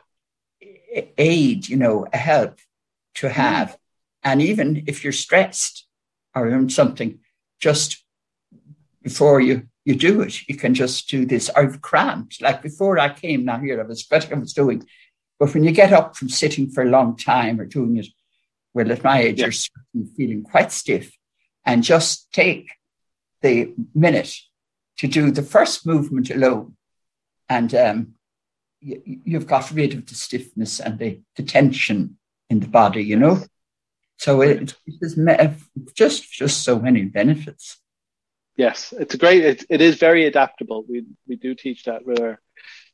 aid, 1.19 1.69
you 1.69 1.77
know, 1.77 2.07
a 2.13 2.17
help 2.17 2.59
to 3.17 3.29
mm. 3.29 3.33
have. 3.33 3.77
And 4.23 4.43
even 4.43 4.85
if 4.87 5.03
you're 5.03 5.13
stressed 5.13 5.87
or 6.35 6.49
in 6.49 6.69
something, 6.69 7.19
just 7.59 8.03
before 9.03 9.41
you 9.41 9.67
you 9.85 9.95
do 9.95 10.21
it. 10.21 10.49
You 10.49 10.57
can 10.57 10.75
just 10.75 11.09
do 11.09 11.25
this. 11.25 11.51
I've 11.57 11.81
cramped. 11.81 12.43
Like 12.43 12.63
before 12.63 12.99
I 12.99 13.13
came 13.13 13.45
now 13.45 13.59
here, 13.59 13.81
I 13.81 13.87
was 13.87 14.07
what 14.09 14.31
I 14.33 14.37
was 14.37 14.53
doing. 14.53 14.87
But 15.39 15.55
when 15.55 15.65
you 15.65 15.73
get 15.73 15.93
up 15.93 16.17
from 16.17 16.29
sitting 16.29 16.71
for 16.71 16.83
a 16.83 16.91
long 16.91 17.17
time 17.17 17.61
or 17.61 17.65
doing 17.65 17.97
it, 17.97 18.07
well, 18.75 18.93
at 18.93 19.03
my 19.03 19.21
age, 19.21 19.41
yeah. 19.41 19.51
you're 19.93 20.07
feeling 20.17 20.43
quite 20.43 20.71
stiff. 20.71 21.17
And 21.65 21.83
just 21.83 22.33
take 22.33 22.71
the 23.43 23.75
minute 23.95 24.35
to 24.99 25.07
do 25.07 25.31
the 25.31 25.43
first 25.43 25.87
movement 25.87 26.31
alone. 26.31 26.77
And 27.49 27.75
um, 27.75 28.15
you, 28.81 29.21
have 29.33 29.47
got 29.47 29.71
rid 29.71 29.95
of 29.95 30.07
the 30.07 30.15
stiffness 30.15 30.81
and 30.81 30.99
the, 30.99 31.21
the 31.37 31.43
tension 31.43 32.19
in 32.49 32.61
the 32.61 32.69
body, 32.69 33.03
you 33.03 33.17
know? 33.17 33.43
So 34.19 34.43
it, 34.43 34.75
it 34.87 34.95
is 35.01 35.17
just, 35.95 36.31
just 36.31 36.63
so 36.63 36.79
many 36.79 37.05
benefits. 37.05 37.79
Yes, 38.57 38.93
it's 38.99 39.15
a 39.15 39.17
great. 39.17 39.43
It, 39.43 39.65
it 39.71 39.81
is 39.81 39.97
very 39.97 40.27
adaptable. 40.27 40.85
We 40.87 41.07
we 41.27 41.37
do 41.37 41.55
teach 41.55 41.85
that 41.85 42.05
with 42.05 42.21
our 42.21 42.39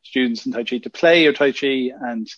students 0.05 0.47
in 0.47 0.53
Tai 0.53 0.63
Chi 0.63 0.79
to 0.79 0.91
play 0.91 1.25
your 1.25 1.33
Tai 1.33 1.51
Chi 1.51 1.91
and 2.01 2.29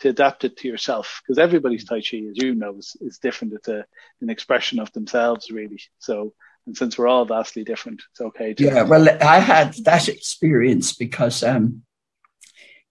to 0.00 0.10
adapt 0.10 0.44
it 0.44 0.58
to 0.58 0.68
yourself 0.68 1.22
because 1.22 1.38
everybody's 1.38 1.86
Tai 1.86 2.02
Chi, 2.02 2.18
as 2.28 2.36
you 2.36 2.54
know, 2.54 2.76
is, 2.76 2.94
is 3.00 3.16
different. 3.18 3.54
It's 3.54 3.68
a, 3.68 3.86
an 4.20 4.28
expression 4.28 4.80
of 4.80 4.92
themselves, 4.92 5.50
really. 5.50 5.80
So, 5.98 6.34
and 6.66 6.76
since 6.76 6.96
we're 6.96 7.08
all 7.08 7.24
vastly 7.24 7.64
different, 7.64 8.02
it's 8.10 8.20
okay. 8.20 8.54
To 8.54 8.64
yeah, 8.64 8.82
well, 8.82 9.08
I 9.22 9.38
had 9.38 9.74
that 9.84 10.08
experience 10.08 10.94
because 10.94 11.42
um, 11.42 11.82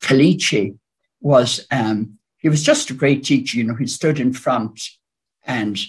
Kalichi 0.01 0.77
was 1.21 1.65
um, 1.71 2.19
he 2.37 2.49
was 2.49 2.63
just 2.63 2.89
a 2.89 2.93
great 2.93 3.23
teacher. 3.23 3.57
You 3.57 3.63
know, 3.63 3.75
he 3.75 3.87
stood 3.87 4.19
in 4.19 4.33
front, 4.33 4.81
and 5.45 5.79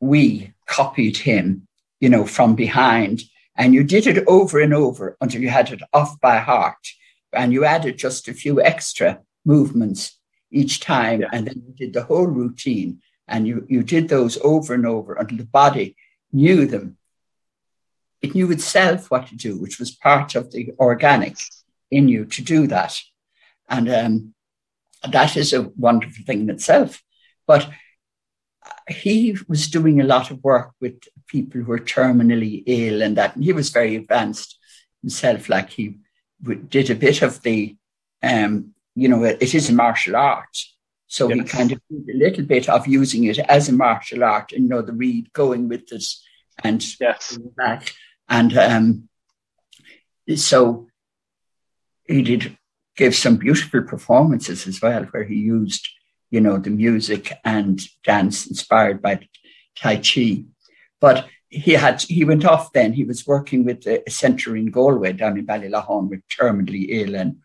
we 0.00 0.54
copied 0.66 1.18
him 1.18 1.68
you 2.00 2.08
know, 2.08 2.24
from 2.24 2.54
behind. 2.54 3.22
And 3.56 3.74
you 3.74 3.84
did 3.84 4.06
it 4.06 4.24
over 4.26 4.60
and 4.60 4.72
over 4.72 5.16
until 5.20 5.42
you 5.42 5.48
had 5.48 5.72
it 5.72 5.82
off 5.92 6.20
by 6.20 6.38
heart. 6.38 6.86
And 7.32 7.52
you 7.52 7.64
added 7.64 7.98
just 7.98 8.28
a 8.28 8.34
few 8.34 8.62
extra 8.62 9.20
movements 9.44 10.18
each 10.50 10.80
time. 10.80 11.22
Yeah. 11.22 11.28
And 11.32 11.46
then 11.46 11.62
you 11.66 11.74
did 11.74 11.92
the 11.92 12.04
whole 12.04 12.26
routine. 12.26 13.00
And 13.26 13.46
you, 13.46 13.66
you 13.68 13.82
did 13.82 14.08
those 14.08 14.38
over 14.42 14.74
and 14.74 14.86
over 14.86 15.14
until 15.14 15.38
the 15.38 15.44
body 15.44 15.96
knew 16.32 16.66
them. 16.66 16.96
It 18.20 18.34
knew 18.34 18.50
itself 18.50 19.10
what 19.10 19.28
to 19.28 19.36
do, 19.36 19.58
which 19.58 19.78
was 19.78 19.90
part 19.90 20.34
of 20.34 20.50
the 20.50 20.72
organic 20.78 21.36
in 21.90 22.08
you 22.08 22.24
to 22.24 22.42
do 22.42 22.66
that. 22.66 22.98
And 23.68 23.88
um, 23.88 24.34
that 25.08 25.36
is 25.36 25.52
a 25.52 25.70
wonderful 25.76 26.24
thing 26.24 26.40
in 26.40 26.50
itself. 26.50 27.02
But 27.46 27.70
he 28.88 29.36
was 29.46 29.68
doing 29.68 30.00
a 30.00 30.04
lot 30.04 30.30
of 30.30 30.42
work 30.42 30.72
with 30.80 31.00
people 31.26 31.60
who 31.60 31.66
were 31.66 31.78
terminally 31.78 32.62
ill 32.66 33.02
and 33.02 33.16
that. 33.16 33.36
And 33.36 33.44
he 33.44 33.52
was 33.52 33.70
very 33.70 33.96
advanced 33.96 34.58
himself. 35.02 35.48
Like 35.48 35.70
he 35.70 35.98
did 36.68 36.90
a 36.90 36.94
bit 36.94 37.22
of 37.22 37.40
the, 37.42 37.76
um, 38.22 38.74
you 38.94 39.08
know, 39.08 39.24
it 39.24 39.54
is 39.54 39.70
a 39.70 39.74
martial 39.74 40.16
art. 40.16 40.56
So 41.08 41.28
yes. 41.28 41.38
he 41.38 41.44
kind 41.44 41.72
of 41.72 41.80
did 41.90 42.14
a 42.14 42.18
little 42.18 42.44
bit 42.44 42.68
of 42.68 42.86
using 42.86 43.24
it 43.24 43.38
as 43.38 43.68
a 43.68 43.72
martial 43.72 44.22
art, 44.22 44.52
and 44.52 44.64
you 44.64 44.68
know, 44.68 44.82
the 44.82 44.92
read 44.92 45.32
going 45.32 45.68
with 45.68 45.90
it 45.92 46.04
and 46.62 46.84
yes. 47.00 47.38
that. 47.56 47.92
And 48.28 48.56
um, 48.56 49.08
so 50.36 50.86
he 52.06 52.22
did 52.22 52.56
give 52.96 53.14
some 53.14 53.36
beautiful 53.36 53.82
performances 53.82 54.66
as 54.66 54.80
well, 54.82 55.04
where 55.04 55.24
he 55.24 55.36
used 55.36 55.88
you 56.30 56.40
know, 56.40 56.58
the 56.58 56.70
music 56.70 57.32
and 57.44 57.80
dance 58.04 58.46
inspired 58.46 59.00
by 59.00 59.20
Tai 59.76 59.96
Chi. 59.96 60.44
But 61.00 61.26
he 61.48 61.72
had 61.72 62.02
he 62.02 62.24
went 62.24 62.44
off 62.44 62.72
then. 62.72 62.92
He 62.92 63.04
was 63.04 63.26
working 63.26 63.64
with 63.64 63.86
a 63.86 64.02
centre 64.08 64.56
in 64.56 64.70
Galway 64.70 65.12
down 65.12 65.38
in 65.38 65.46
Ballylahone 65.46 66.10
with 66.10 66.20
terminally 66.28 66.86
ill 66.90 67.14
and 67.14 67.38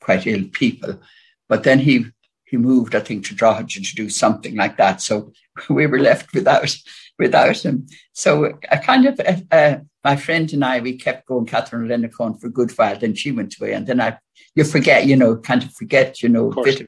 quite 0.00 0.26
ill 0.26 0.44
people. 0.52 1.00
But 1.48 1.64
then 1.64 1.80
he 1.80 2.06
he 2.54 2.58
moved, 2.58 2.94
I 2.94 3.00
think, 3.00 3.26
to 3.26 3.34
Drogheda 3.34 3.80
to 3.80 3.94
do 3.96 4.08
something 4.08 4.54
like 4.54 4.76
that. 4.76 5.02
So 5.02 5.32
we 5.68 5.86
were 5.86 5.98
left 5.98 6.32
without 6.32 6.76
without 7.18 7.58
him. 7.58 7.86
So 8.12 8.58
I 8.70 8.76
kind 8.76 9.06
of 9.06 9.20
uh, 9.20 9.40
uh, 9.50 9.76
my 10.04 10.16
friend 10.16 10.52
and 10.52 10.64
I 10.64 10.80
we 10.80 10.96
kept 10.96 11.26
going 11.26 11.46
Catherine 11.46 11.88
Lenacon 11.88 12.40
for 12.40 12.46
a 12.46 12.56
good 12.58 12.70
while. 12.78 12.96
Then 12.96 13.14
she 13.14 13.32
went 13.32 13.56
away, 13.58 13.72
and 13.72 13.86
then 13.86 14.00
I 14.00 14.18
you 14.54 14.64
forget, 14.64 15.06
you 15.06 15.16
know, 15.16 15.36
kind 15.36 15.64
of 15.64 15.72
forget, 15.72 16.22
you 16.22 16.28
know, 16.28 16.50
bit 16.50 16.82
of 16.82 16.86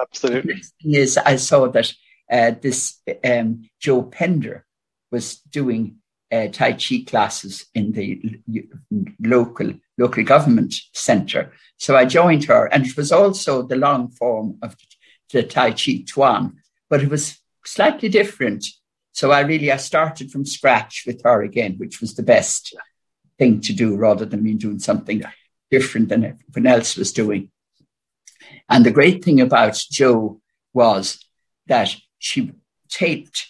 Absolutely. 0.00 0.60
Is 0.84 1.16
I 1.16 1.36
saw 1.36 1.68
that 1.68 1.92
uh, 2.30 2.52
this 2.60 3.00
um, 3.24 3.70
Joe 3.78 4.02
Pender 4.02 4.66
was 5.12 5.36
doing 5.36 5.98
uh, 6.32 6.48
Tai 6.48 6.72
Chi 6.72 7.04
classes 7.06 7.66
in 7.72 7.92
the 7.92 8.40
local 9.20 9.74
local 9.96 10.24
government 10.24 10.74
centre. 10.92 11.52
So 11.76 11.96
I 11.96 12.04
joined 12.04 12.44
her, 12.44 12.66
and 12.66 12.84
it 12.86 12.96
was 12.96 13.12
also 13.12 13.62
the 13.62 13.76
long 13.76 14.10
form 14.10 14.58
of 14.62 14.72
the 14.72 14.86
Tai 15.32 15.72
Chi 15.72 16.04
Chuan, 16.06 16.56
but 16.88 17.02
it 17.02 17.08
was 17.08 17.38
slightly 17.64 18.08
different. 18.08 18.66
So 19.12 19.30
I 19.30 19.40
really 19.40 19.70
I 19.70 19.76
started 19.76 20.30
from 20.30 20.44
scratch 20.44 21.04
with 21.06 21.22
her 21.24 21.42
again, 21.42 21.74
which 21.78 22.00
was 22.00 22.14
the 22.14 22.22
best 22.22 22.74
thing 23.38 23.60
to 23.62 23.72
do 23.72 23.96
rather 23.96 24.24
than 24.24 24.42
me 24.42 24.54
doing 24.54 24.78
something 24.78 25.22
different 25.70 26.08
than 26.08 26.24
everyone 26.24 26.72
else 26.72 26.96
was 26.96 27.12
doing. 27.12 27.50
And 28.68 28.84
the 28.84 28.90
great 28.90 29.24
thing 29.24 29.40
about 29.40 29.82
Joe 29.90 30.40
was 30.72 31.24
that 31.66 31.94
she 32.18 32.52
taped 32.88 33.48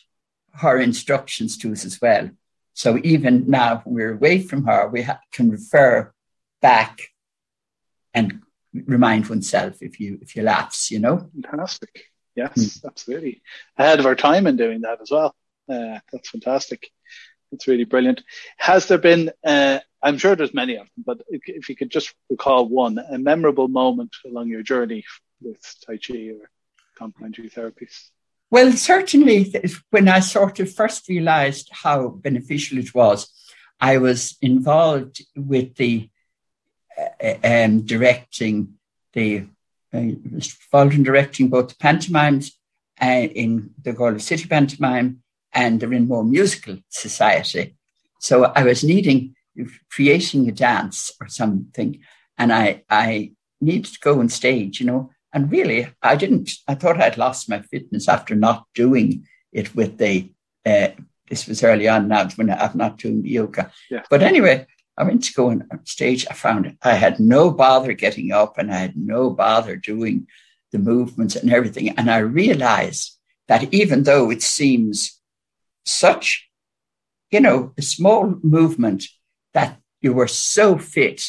her 0.54 0.78
instructions 0.78 1.58
to 1.58 1.72
us 1.72 1.84
as 1.84 2.00
well. 2.00 2.30
So 2.74 2.98
even 3.02 3.44
now, 3.48 3.82
when 3.84 3.94
we're 3.94 4.14
away 4.14 4.40
from 4.40 4.64
her, 4.64 4.88
we 4.88 5.02
ha- 5.02 5.20
can 5.32 5.50
refer 5.50 6.12
back 6.60 7.00
and 8.12 8.40
remind 8.86 9.28
oneself 9.28 9.76
if 9.80 10.00
you 10.00 10.18
if 10.20 10.36
you 10.36 10.42
lapse, 10.42 10.90
you 10.90 10.98
know. 10.98 11.30
Fantastic. 11.42 12.06
Yes, 12.34 12.84
absolutely. 12.84 13.42
Ahead 13.78 14.00
of 14.00 14.06
our 14.06 14.16
time 14.16 14.46
in 14.46 14.56
doing 14.56 14.80
that 14.82 15.00
as 15.00 15.10
well. 15.10 15.34
Uh, 15.68 15.98
that's 16.12 16.30
fantastic. 16.30 16.90
That's 17.50 17.68
really 17.68 17.84
brilliant. 17.84 18.22
Has 18.58 18.88
there 18.88 18.98
been? 18.98 19.30
Uh, 19.44 19.78
I'm 20.02 20.18
sure 20.18 20.36
there's 20.36 20.52
many 20.52 20.74
of 20.74 20.86
them, 20.86 21.04
but 21.06 21.22
if, 21.28 21.42
if, 21.46 21.68
you 21.70 21.76
could 21.76 21.90
just 21.90 22.12
recall 22.28 22.68
one, 22.68 22.98
a 22.98 23.16
memorable 23.16 23.68
moment 23.68 24.14
along 24.26 24.48
your 24.48 24.62
journey 24.62 25.02
with 25.40 25.62
Tai 25.86 25.96
Chi 25.96 26.30
or 26.30 26.50
complementary 26.98 27.48
therapies. 27.48 28.10
Well, 28.50 28.72
certainly, 28.72 29.52
when 29.90 30.08
I 30.08 30.20
sort 30.20 30.60
of 30.60 30.74
first 30.74 31.08
realized 31.08 31.70
how 31.72 32.08
beneficial 32.08 32.78
it 32.78 32.94
was, 32.94 33.28
I 33.80 33.98
was 33.98 34.36
involved 34.42 35.22
with 35.34 35.74
the 35.76 36.10
uh, 36.98 37.34
um, 37.44 37.82
directing 37.82 38.74
the 39.12 39.46
uh, 39.92 39.98
in 39.98 41.02
directing 41.02 41.48
both 41.48 41.68
the 41.68 41.76
pantomimes 41.76 42.52
uh, 43.00 43.26
in 43.34 43.70
the 43.82 43.92
Galway 43.92 44.18
City 44.18 44.46
Pantomime 44.46 45.22
and 45.52 45.80
the 45.80 45.86
Renmore 45.88 46.24
Musical 46.24 46.78
Society. 46.88 47.76
So 48.20 48.44
I 48.44 48.64
was 48.64 48.82
needing 48.82 49.34
creating 49.90 50.48
a 50.48 50.52
dance 50.52 51.12
or 51.20 51.28
something, 51.28 52.00
and 52.38 52.52
I 52.52 52.82
I 52.90 53.32
needed 53.60 53.92
to 53.92 54.00
go 54.00 54.20
on 54.20 54.28
stage, 54.28 54.80
you 54.80 54.86
know. 54.86 55.10
And 55.32 55.50
really, 55.50 55.88
I 56.02 56.16
didn't. 56.16 56.50
I 56.68 56.74
thought 56.74 57.00
I'd 57.00 57.18
lost 57.18 57.48
my 57.48 57.60
fitness 57.60 58.08
after 58.08 58.34
not 58.34 58.66
doing 58.74 59.26
it 59.52 59.74
with 59.74 59.98
the. 59.98 60.30
Uh, 60.64 60.88
this 61.28 61.46
was 61.46 61.64
early 61.64 61.88
on 61.88 62.08
now 62.08 62.28
when 62.36 62.50
I'm 62.50 62.76
not 62.76 62.98
doing 62.98 63.22
the 63.22 63.30
yoga. 63.30 63.72
Yeah. 63.90 64.02
But 64.10 64.22
anyway, 64.22 64.66
I 64.96 65.04
went 65.04 65.24
to 65.24 65.34
go 65.34 65.50
on 65.50 65.68
stage. 65.84 66.26
I 66.30 66.34
found 66.34 66.76
I 66.82 66.94
had 66.94 67.18
no 67.18 67.50
bother 67.50 67.92
getting 67.92 68.32
up, 68.32 68.58
and 68.58 68.72
I 68.72 68.76
had 68.76 68.96
no 68.96 69.30
bother 69.30 69.76
doing 69.76 70.26
the 70.72 70.78
movements 70.78 71.36
and 71.36 71.52
everything. 71.52 71.90
And 71.90 72.10
I 72.10 72.18
realized 72.18 73.18
that 73.48 73.72
even 73.72 74.04
though 74.04 74.30
it 74.30 74.42
seems 74.42 75.20
such, 75.84 76.48
you 77.30 77.40
know, 77.40 77.72
a 77.76 77.82
small 77.82 78.38
movement 78.42 79.04
that 79.52 79.78
you 80.00 80.12
were 80.12 80.28
so 80.28 80.78
fit 80.78 81.22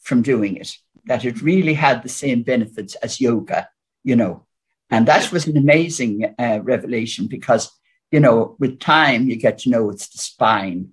from 0.00 0.22
doing 0.22 0.56
it 0.56 0.76
that 1.06 1.24
it 1.24 1.40
really 1.40 1.74
had 1.74 2.02
the 2.02 2.08
same 2.08 2.42
benefits 2.42 2.94
as 2.96 3.20
yoga, 3.20 3.68
you 4.04 4.16
know. 4.16 4.44
And 4.90 5.06
that 5.06 5.32
was 5.32 5.46
an 5.46 5.56
amazing 5.56 6.34
uh, 6.38 6.60
revelation 6.62 7.26
because, 7.26 7.70
you 8.10 8.20
know, 8.20 8.56
with 8.58 8.78
time 8.78 9.28
you 9.28 9.36
get 9.36 9.58
to 9.58 9.70
know 9.70 9.90
it's 9.90 10.08
the 10.08 10.18
spine. 10.18 10.90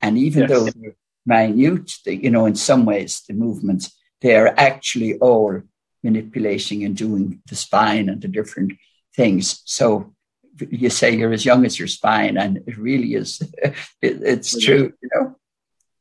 And 0.00 0.16
even 0.16 0.42
yes. 0.42 0.50
though 0.50 0.92
minute, 1.26 1.92
you 2.06 2.30
know, 2.30 2.46
in 2.46 2.54
some 2.54 2.84
ways, 2.84 3.22
the 3.28 3.34
movements, 3.34 3.96
they're 4.20 4.58
actually 4.58 5.18
all 5.18 5.62
manipulating 6.02 6.84
and 6.84 6.96
doing 6.96 7.42
the 7.48 7.56
spine 7.56 8.08
and 8.08 8.20
the 8.20 8.28
different 8.28 8.72
things. 9.14 9.62
So 9.64 10.14
you 10.68 10.90
say 10.90 11.16
you're 11.16 11.32
as 11.32 11.44
young 11.44 11.64
as 11.64 11.78
your 11.78 11.88
spine, 11.88 12.36
and 12.36 12.58
it 12.66 12.76
really 12.76 13.14
is. 13.14 13.40
it, 13.62 13.76
it's 14.00 14.58
true, 14.58 14.92
you 15.02 15.08
know. 15.14 15.36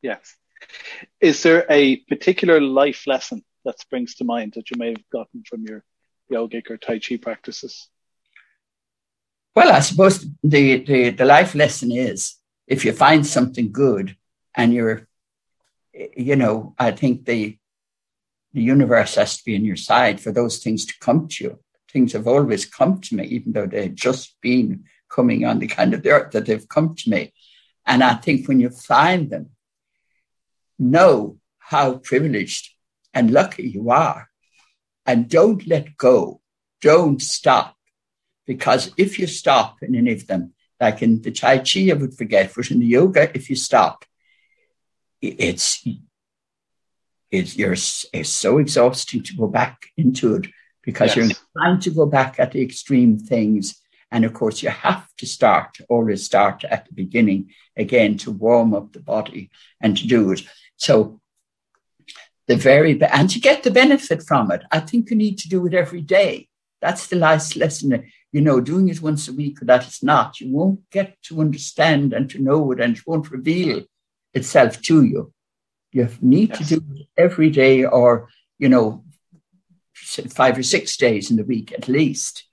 Yes. 0.01 0.35
Is 1.19 1.43
there 1.43 1.65
a 1.69 1.97
particular 1.97 2.61
life 2.61 3.07
lesson 3.07 3.43
that 3.65 3.79
springs 3.79 4.15
to 4.15 4.23
mind 4.23 4.53
that 4.55 4.69
you 4.71 4.77
may 4.77 4.89
have 4.89 5.09
gotten 5.11 5.43
from 5.43 5.63
your 5.63 5.83
yogic 6.31 6.69
or 6.69 6.77
tai 6.77 6.99
chi 6.99 7.17
practices? 7.17 7.89
Well, 9.55 9.71
I 9.71 9.79
suppose 9.79 10.25
the, 10.43 10.83
the, 10.83 11.09
the 11.09 11.25
life 11.25 11.55
lesson 11.55 11.91
is 11.91 12.35
if 12.67 12.85
you 12.85 12.93
find 12.93 13.25
something 13.25 13.71
good 13.71 14.15
and 14.55 14.73
you're, 14.73 15.07
you 15.93 16.36
know, 16.36 16.75
I 16.77 16.91
think 16.91 17.25
the 17.25 17.58
the 18.53 18.62
universe 18.62 19.15
has 19.15 19.38
to 19.38 19.43
be 19.46 19.55
on 19.55 19.63
your 19.63 19.75
side 19.75 20.19
for 20.19 20.31
those 20.31 20.58
things 20.58 20.86
to 20.88 20.93
come 21.00 21.27
to 21.27 21.43
you 21.43 21.60
things 21.91 22.13
have 22.13 22.27
always 22.27 22.65
come 22.65 23.00
to 23.01 23.15
me, 23.15 23.25
even 23.25 23.53
though 23.53 23.65
they've 23.65 23.96
just 23.96 24.36
been 24.41 24.86
coming 25.10 25.46
on 25.46 25.60
the 25.60 25.67
kind 25.67 25.93
of 25.93 26.03
the 26.03 26.12
earth 26.12 26.31
that 26.31 26.46
they've 26.46 26.69
come 26.69 26.95
to 26.95 27.10
me. 27.10 27.34
And 27.86 28.04
I 28.04 28.15
think 28.15 28.47
when 28.47 28.60
you 28.60 28.69
find 28.69 29.30
them, 29.30 29.49
know 30.78 31.38
how 31.58 31.97
privileged 31.97 32.69
and 33.13 33.32
lucky 33.32 33.67
you 33.67 33.89
are. 33.89 34.30
And 35.06 35.28
don't 35.28 35.65
let 35.65 35.97
go. 35.97 36.41
Don't 36.82 37.21
stop. 37.21 37.75
Because 38.45 38.91
if 38.97 39.17
you 39.17 39.28
stop 39.28 39.82
in 39.82 39.95
any 39.95 40.13
of 40.13 40.28
them, 40.28 40.54
like 40.80 41.02
in 41.02 41.21
the 41.21 41.32
Tai 41.32 41.60
Chi, 41.60 41.89
I 41.89 41.93
would 41.93 42.15
forget, 42.15 42.52
but 42.56 42.71
in 42.71 42.80
the 42.80 42.86
yoga, 42.86 43.36
if 43.36 43.49
you 43.49 43.56
stop, 43.56 44.06
it's, 45.21 45.86
it's, 47.32 47.58
you're, 47.58 47.73
it's 47.73 48.29
so 48.29 48.58
exhausting 48.58 49.23
to 49.23 49.36
go 49.36 49.47
back 49.47 49.88
into 49.97 50.36
it 50.36 50.47
because 50.84 51.15
yes. 51.15 51.29
you're 51.29 51.38
trying 51.58 51.79
to 51.79 51.89
go 51.91 52.05
back 52.05 52.39
at 52.39 52.51
the 52.51 52.62
extreme 52.62 53.17
things. 53.17 53.82
And 54.12 54.25
of 54.25 54.34
course, 54.34 54.63
you 54.63 54.69
have 54.69 55.08
to 55.17 55.27
start, 55.27 55.77
always 55.88 56.25
start 56.25 56.63
at 56.63 56.88
the 56.88 56.93
beginning 56.93 57.51
again 57.77 58.17
to 58.19 58.32
warm 58.32 58.73
up 58.73 58.91
the 58.91 58.99
body 58.99 59.51
and 59.82 59.95
to 59.97 60.08
do 60.08 60.32
it. 60.32 60.41
So 60.77 61.21
the 62.47 62.55
very, 62.55 62.99
and 63.01 63.29
to 63.29 63.39
get 63.39 63.62
the 63.62 63.71
benefit 63.71 64.23
from 64.23 64.51
it, 64.51 64.63
I 64.71 64.79
think 64.79 65.12
you 65.12 65.15
need 65.15 65.38
to 65.39 65.49
do 65.49 65.67
it 65.67 65.73
every 65.75 66.01
day. 66.01 66.47
That's 66.82 67.08
the 67.08 67.17
last 67.17 67.55
lesson. 67.55 68.10
You 68.32 68.41
know, 68.41 68.62
doing 68.62 68.89
it 68.89 69.01
once 69.01 69.27
a 69.27 69.34
week, 69.34 69.60
that 69.62 69.88
is 69.88 70.01
not. 70.01 70.39
You 70.39 70.51
won't 70.51 70.89
get 70.89 71.21
to 71.23 71.41
understand 71.41 72.13
and 72.13 72.29
to 72.32 72.39
know 72.39 72.71
it 72.71 72.79
and 72.79 72.97
it 72.97 73.03
won't 73.05 73.29
reveal 73.29 73.84
itself 74.39 74.82
to 74.84 75.04
you. 75.04 75.34
You 75.91 76.10
need 76.21 76.49
yes. 76.49 76.58
to 76.60 76.65
do 76.75 76.86
it 76.95 77.08
every 77.17 77.49
day 77.49 77.86
or, 77.86 78.30
you 78.58 78.69
know, 78.69 79.04
five 80.30 80.58
or 80.58 80.63
six 80.63 80.97
days 80.97 81.30
in 81.30 81.38
the 81.38 81.43
week 81.43 81.71
at 81.71 81.88
least 81.88 82.45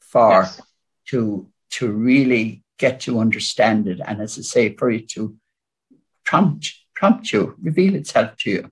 for 0.00 0.42
yes. 0.42 0.60
to 1.06 1.48
to 1.70 1.90
really 1.90 2.64
get 2.78 3.00
to 3.00 3.20
understand 3.20 3.86
it 3.86 4.00
and 4.04 4.20
as 4.20 4.38
I 4.38 4.42
say 4.42 4.74
for 4.74 4.90
it 4.90 5.08
to 5.10 5.36
prompt 6.24 6.72
prompt 6.94 7.32
you 7.32 7.54
reveal 7.62 7.94
itself 7.94 8.36
to 8.38 8.50
you 8.50 8.70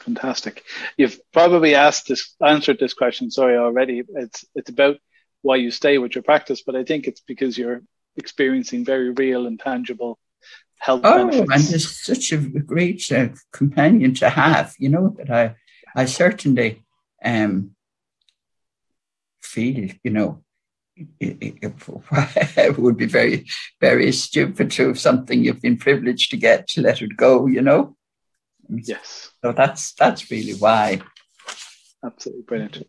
fantastic 0.00 0.64
you've 0.96 1.20
probably 1.32 1.74
asked 1.74 2.08
this 2.08 2.34
answered 2.44 2.78
this 2.78 2.94
question 2.94 3.30
sorry 3.30 3.56
already 3.56 4.02
it's 4.14 4.44
it's 4.54 4.70
about 4.70 4.96
why 5.42 5.56
you 5.56 5.70
stay 5.70 5.98
with 5.98 6.14
your 6.14 6.22
practice 6.22 6.62
but 6.62 6.76
I 6.76 6.84
think 6.84 7.06
it's 7.06 7.20
because 7.20 7.58
you're 7.58 7.82
experiencing 8.16 8.84
very 8.84 9.10
real 9.10 9.46
and 9.46 9.58
tangible 9.58 10.18
health 10.78 11.02
oh, 11.04 11.28
benefits. 11.28 11.50
and 11.52 11.74
it's 11.74 12.04
such 12.04 12.32
a 12.32 12.38
great 12.38 13.10
uh, 13.12 13.28
companion 13.52 14.14
to 14.14 14.28
have 14.28 14.74
you 14.78 14.88
know 14.88 15.14
that 15.18 15.30
I 15.30 15.54
I 15.94 16.06
certainly 16.06 16.82
um, 17.24 17.74
feel, 19.52 19.90
you 20.02 20.10
know, 20.10 20.42
it, 21.20 21.36
it, 21.40 21.74
it, 22.56 22.78
would 22.78 22.96
be 22.96 23.06
very, 23.06 23.46
very 23.80 24.12
stupid 24.12 24.70
to 24.72 24.88
have 24.88 25.00
something 25.00 25.42
you've 25.42 25.60
been 25.60 25.76
privileged 25.76 26.30
to 26.30 26.36
get 26.36 26.68
to 26.68 26.80
let 26.80 27.02
it 27.02 27.16
go, 27.16 27.46
you 27.46 27.62
know? 27.62 27.96
Yes. 28.68 29.32
So 29.44 29.52
that's 29.52 29.92
that's 29.94 30.30
really 30.30 30.54
why. 30.54 31.02
Absolutely 32.04 32.42
brilliant. 32.42 32.86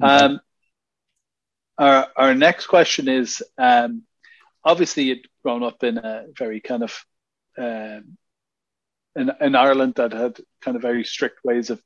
Um, 0.00 0.40
our 1.78 2.08
our 2.16 2.34
next 2.34 2.66
question 2.66 3.08
is 3.08 3.42
um, 3.58 4.02
obviously 4.64 5.22
grown 5.42 5.62
up 5.62 5.82
in 5.84 5.98
a 5.98 6.26
very 6.36 6.60
kind 6.60 6.82
of 6.82 7.04
um, 7.58 8.16
in 9.14 9.30
in 9.40 9.54
Ireland 9.54 9.94
that 9.96 10.12
had 10.12 10.38
kind 10.60 10.76
of 10.76 10.82
very 10.82 11.04
strict 11.04 11.44
ways 11.44 11.70
of 11.70 11.82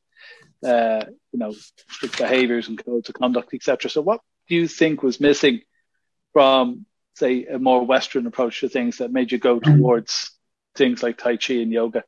uh, 0.65 1.05
you 1.33 1.39
know, 1.39 1.53
strict 1.91 2.19
behaviours 2.19 2.69
and 2.69 2.83
codes 2.83 3.09
of 3.09 3.15
conduct, 3.15 3.55
etc. 3.55 3.91
So, 3.91 4.01
what 4.01 4.21
do 4.49 4.55
you 4.55 4.69
think 4.69 5.03
was 5.03 5.21
missing 5.21 5.61
from, 6.33 6.87
say, 7.15 7.45
a 7.47 7.59
more 7.59 7.85
Western 7.85 8.27
approach 8.27 8.61
to 8.61 8.69
things 8.69 8.99
that 8.99 9.13
made 9.13 9.33
you 9.33 9.39
go 9.39 9.61
mm. 9.61 9.65
towards 9.65 10.33
things 10.75 11.03
like 11.03 11.19
Tai 11.19 11.37
Chi 11.37 11.55
and 11.55 11.73
yoga? 11.73 12.05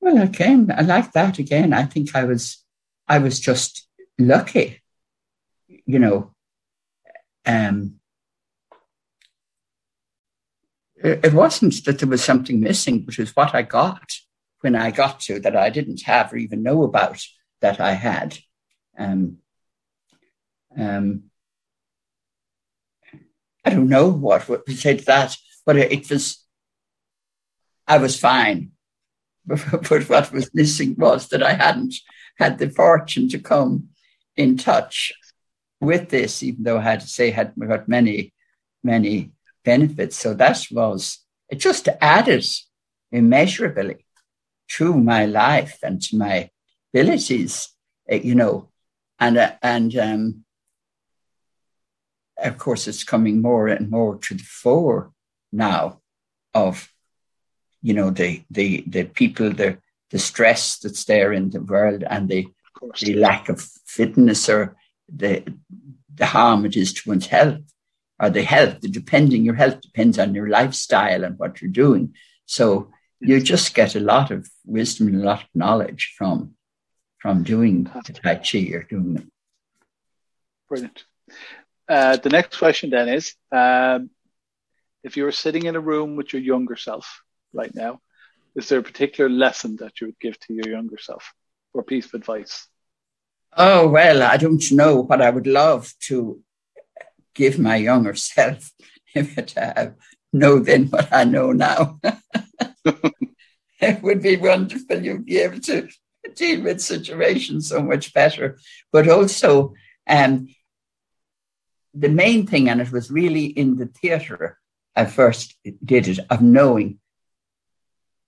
Well, 0.00 0.22
again, 0.22 0.72
I 0.74 0.82
like 0.82 1.12
that. 1.12 1.38
Again, 1.38 1.72
I 1.72 1.84
think 1.84 2.14
I 2.14 2.24
was, 2.24 2.64
I 3.06 3.18
was 3.18 3.38
just 3.38 3.86
lucky, 4.18 4.80
you 5.68 5.98
know. 5.98 6.34
Um, 7.44 7.99
it 11.02 11.32
wasn't 11.32 11.84
that 11.84 11.98
there 11.98 12.08
was 12.08 12.22
something 12.22 12.60
missing, 12.60 13.04
which 13.04 13.18
is 13.18 13.34
what 13.34 13.54
I 13.54 13.62
got 13.62 14.12
when 14.60 14.76
I 14.76 14.90
got 14.90 15.20
to 15.20 15.40
that 15.40 15.56
I 15.56 15.70
didn't 15.70 16.02
have 16.02 16.32
or 16.32 16.36
even 16.36 16.62
know 16.62 16.82
about 16.82 17.22
that 17.60 17.80
I 17.80 17.92
had. 17.92 18.38
Um, 18.98 19.38
um, 20.76 21.24
I 23.64 23.70
don't 23.70 23.88
know 23.88 24.08
what 24.08 24.48
would 24.48 24.68
say 24.68 24.96
to 24.96 25.04
that, 25.06 25.36
but 25.64 25.76
it 25.76 26.10
was, 26.10 26.44
I 27.86 27.98
was 27.98 28.18
fine. 28.18 28.72
but 29.46 30.08
what 30.08 30.32
was 30.32 30.54
missing 30.54 30.96
was 30.98 31.28
that 31.28 31.42
I 31.42 31.54
hadn't 31.54 31.94
had 32.38 32.58
the 32.58 32.68
fortune 32.68 33.28
to 33.30 33.38
come 33.38 33.88
in 34.36 34.56
touch 34.58 35.12
with 35.80 36.10
this, 36.10 36.42
even 36.42 36.62
though 36.62 36.78
I 36.78 36.82
had 36.82 37.00
to 37.00 37.06
say 37.06 37.30
had 37.30 37.54
got 37.58 37.88
many, 37.88 38.34
many 38.84 39.32
benefits. 39.64 40.16
So 40.16 40.34
that 40.34 40.66
was, 40.70 41.18
it 41.48 41.56
just 41.56 41.88
added 42.00 42.46
immeasurably 43.12 44.06
to 44.76 44.94
my 44.94 45.26
life 45.26 45.78
and 45.82 46.00
to 46.02 46.16
my 46.16 46.50
abilities, 46.92 47.68
uh, 48.10 48.16
you 48.16 48.34
know, 48.34 48.68
and 49.18 49.36
uh, 49.36 49.52
and 49.62 49.96
um, 49.96 50.44
of 52.38 52.56
course, 52.56 52.88
it's 52.88 53.04
coming 53.04 53.42
more 53.42 53.68
and 53.68 53.90
more 53.90 54.16
to 54.16 54.34
the 54.34 54.42
fore 54.42 55.12
now 55.52 56.00
of, 56.54 56.90
you 57.82 57.92
know, 57.94 58.10
the 58.10 58.42
the 58.50 58.84
the 58.86 59.04
people, 59.04 59.50
the 59.50 59.78
the 60.10 60.18
stress 60.18 60.78
that's 60.78 61.04
there 61.04 61.32
in 61.32 61.50
the 61.50 61.60
world 61.60 62.04
and 62.08 62.28
the 62.28 62.48
the 63.00 63.14
lack 63.14 63.48
of 63.48 63.60
fitness 63.84 64.48
or 64.48 64.76
the 65.08 65.44
the 66.14 66.26
harm 66.26 66.64
it 66.64 66.76
is 66.76 66.92
to 66.92 67.08
one's 67.08 67.26
health 67.26 67.60
or 68.20 68.30
the 68.30 68.42
health, 68.42 68.80
the 68.80 68.88
depending 68.88 69.44
your 69.44 69.54
health 69.54 69.80
depends 69.80 70.18
on 70.18 70.34
your 70.34 70.48
lifestyle 70.48 71.24
and 71.24 71.38
what 71.38 71.60
you're 71.60 71.70
doing. 71.70 72.14
So 72.44 72.90
you 73.20 73.40
just 73.40 73.74
get 73.74 73.94
a 73.94 74.00
lot 74.00 74.30
of 74.30 74.48
wisdom 74.64 75.08
and 75.08 75.22
a 75.22 75.24
lot 75.24 75.42
of 75.42 75.48
knowledge 75.54 76.14
from 76.16 76.54
from 77.18 77.42
doing 77.42 77.84
the 78.06 78.12
Tai 78.12 78.36
Chi 78.36 78.70
or 78.72 78.82
doing 78.82 79.16
it. 79.16 79.26
Brilliant. 80.68 81.04
Uh, 81.88 82.16
the 82.16 82.30
next 82.30 82.56
question 82.56 82.90
then 82.90 83.08
is 83.08 83.34
um, 83.52 84.10
if 85.02 85.16
you 85.16 85.24
were 85.24 85.32
sitting 85.32 85.66
in 85.66 85.76
a 85.76 85.80
room 85.80 86.16
with 86.16 86.32
your 86.32 86.40
younger 86.40 86.76
self 86.76 87.22
right 87.52 87.74
now, 87.74 88.00
is 88.56 88.68
there 88.68 88.78
a 88.78 88.82
particular 88.82 89.28
lesson 89.28 89.76
that 89.80 90.00
you 90.00 90.06
would 90.08 90.18
give 90.18 90.38
to 90.40 90.54
your 90.54 90.68
younger 90.68 90.98
self 90.98 91.32
or 91.74 91.82
piece 91.82 92.06
of 92.06 92.14
advice? 92.14 92.66
Oh, 93.56 93.88
well, 93.88 94.22
I 94.22 94.36
don't 94.36 94.70
know 94.72 95.00
what 95.00 95.20
I 95.20 95.30
would 95.30 95.46
love 95.46 95.92
to 96.08 96.40
give 97.34 97.58
my 97.58 97.76
younger 97.76 98.14
self 98.30 98.72
if 99.14 99.36
it 99.38 99.56
uh, 99.56 99.90
know 100.32 100.58
then 100.58 100.86
what 100.86 101.12
I 101.12 101.24
know 101.24 101.52
now. 101.52 102.00
it 103.80 104.02
would 104.02 104.22
be 104.22 104.36
wonderful. 104.36 105.02
You'd 105.02 105.26
be 105.26 105.38
able 105.38 105.60
to 105.60 105.88
deal 106.34 106.62
with 106.62 106.80
situations 106.80 107.68
so 107.68 107.82
much 107.82 108.12
better. 108.12 108.58
But 108.92 109.08
also, 109.08 109.74
um, 110.06 110.48
the 111.94 112.08
main 112.08 112.46
thing, 112.46 112.68
and 112.68 112.80
it 112.80 112.92
was 112.92 113.10
really 113.10 113.46
in 113.46 113.76
the 113.76 113.86
theatre 113.86 114.58
I 114.94 115.06
first 115.06 115.56
did 115.84 116.08
it, 116.08 116.20
of 116.30 116.42
knowing, 116.42 116.98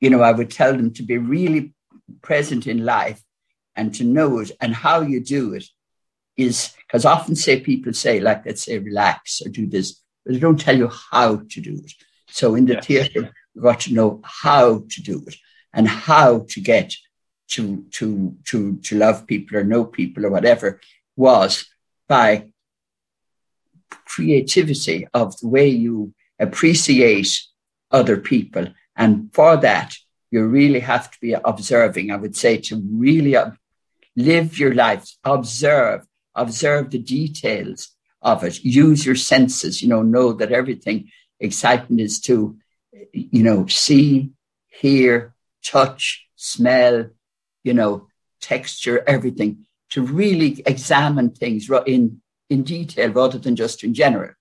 you 0.00 0.10
know, 0.10 0.22
I 0.22 0.32
would 0.32 0.50
tell 0.50 0.76
them 0.76 0.92
to 0.94 1.02
be 1.02 1.18
really 1.18 1.74
present 2.22 2.66
in 2.66 2.84
life 2.84 3.22
and 3.76 3.94
to 3.94 4.04
know 4.04 4.40
it 4.40 4.50
and 4.60 4.74
how 4.74 5.00
you 5.00 5.20
do 5.20 5.54
it 5.54 5.64
is 6.36 6.72
because 6.86 7.04
often 7.04 7.34
say 7.34 7.60
people 7.60 7.92
say, 7.92 8.20
like, 8.20 8.44
let's 8.46 8.62
say, 8.62 8.78
relax 8.78 9.42
or 9.44 9.48
do 9.48 9.66
this, 9.66 10.00
but 10.24 10.34
they 10.34 10.40
don't 10.40 10.60
tell 10.60 10.76
you 10.76 10.90
how 11.10 11.36
to 11.36 11.60
do 11.60 11.80
it. 11.84 11.92
So 12.28 12.54
in 12.54 12.66
the 12.66 12.80
theatre, 12.80 13.32
you've 13.54 13.64
got 13.64 13.80
to 13.80 13.94
know 13.94 14.20
how 14.24 14.84
to 14.90 15.02
do 15.02 15.22
it 15.26 15.36
and 15.72 15.86
how 15.86 16.46
to 16.50 16.60
get 16.60 16.94
to 17.48 17.84
to 17.90 18.34
to 18.46 18.76
to 18.76 18.96
love 18.96 19.26
people 19.26 19.58
or 19.58 19.64
know 19.64 19.84
people 19.84 20.24
or 20.24 20.30
whatever 20.30 20.80
was 21.16 21.66
by 22.08 22.48
creativity 24.06 25.06
of 25.12 25.38
the 25.40 25.48
way 25.48 25.68
you 25.68 26.14
appreciate 26.38 27.42
other 27.90 28.16
people. 28.16 28.66
And 28.96 29.30
for 29.32 29.56
that, 29.58 29.96
you 30.30 30.46
really 30.46 30.80
have 30.80 31.10
to 31.10 31.20
be 31.20 31.32
observing. 31.32 32.10
I 32.10 32.16
would 32.16 32.36
say 32.36 32.56
to 32.56 32.82
really 32.90 33.36
live 34.16 34.58
your 34.58 34.74
life, 34.74 35.10
observe, 35.24 36.06
observe 36.34 36.90
the 36.90 36.98
details 36.98 37.88
of 38.20 38.44
it, 38.44 38.64
use 38.64 39.04
your 39.04 39.16
senses, 39.16 39.82
you 39.82 39.88
know, 39.88 40.02
know 40.02 40.32
that 40.32 40.52
everything 40.52 41.10
excitement 41.40 42.00
is 42.00 42.20
to, 42.20 42.56
you 43.12 43.42
know, 43.42 43.66
see, 43.66 44.30
hear, 44.68 45.34
touch, 45.64 46.26
smell, 46.36 47.06
you 47.64 47.74
know, 47.74 48.06
texture, 48.40 49.02
everything 49.06 49.66
to 49.90 50.02
really 50.02 50.62
examine 50.66 51.30
things 51.30 51.68
in, 51.86 52.20
in 52.48 52.62
detail 52.62 53.10
rather 53.10 53.38
than 53.38 53.56
just 53.56 53.84
in 53.84 53.92
general, 53.92 54.32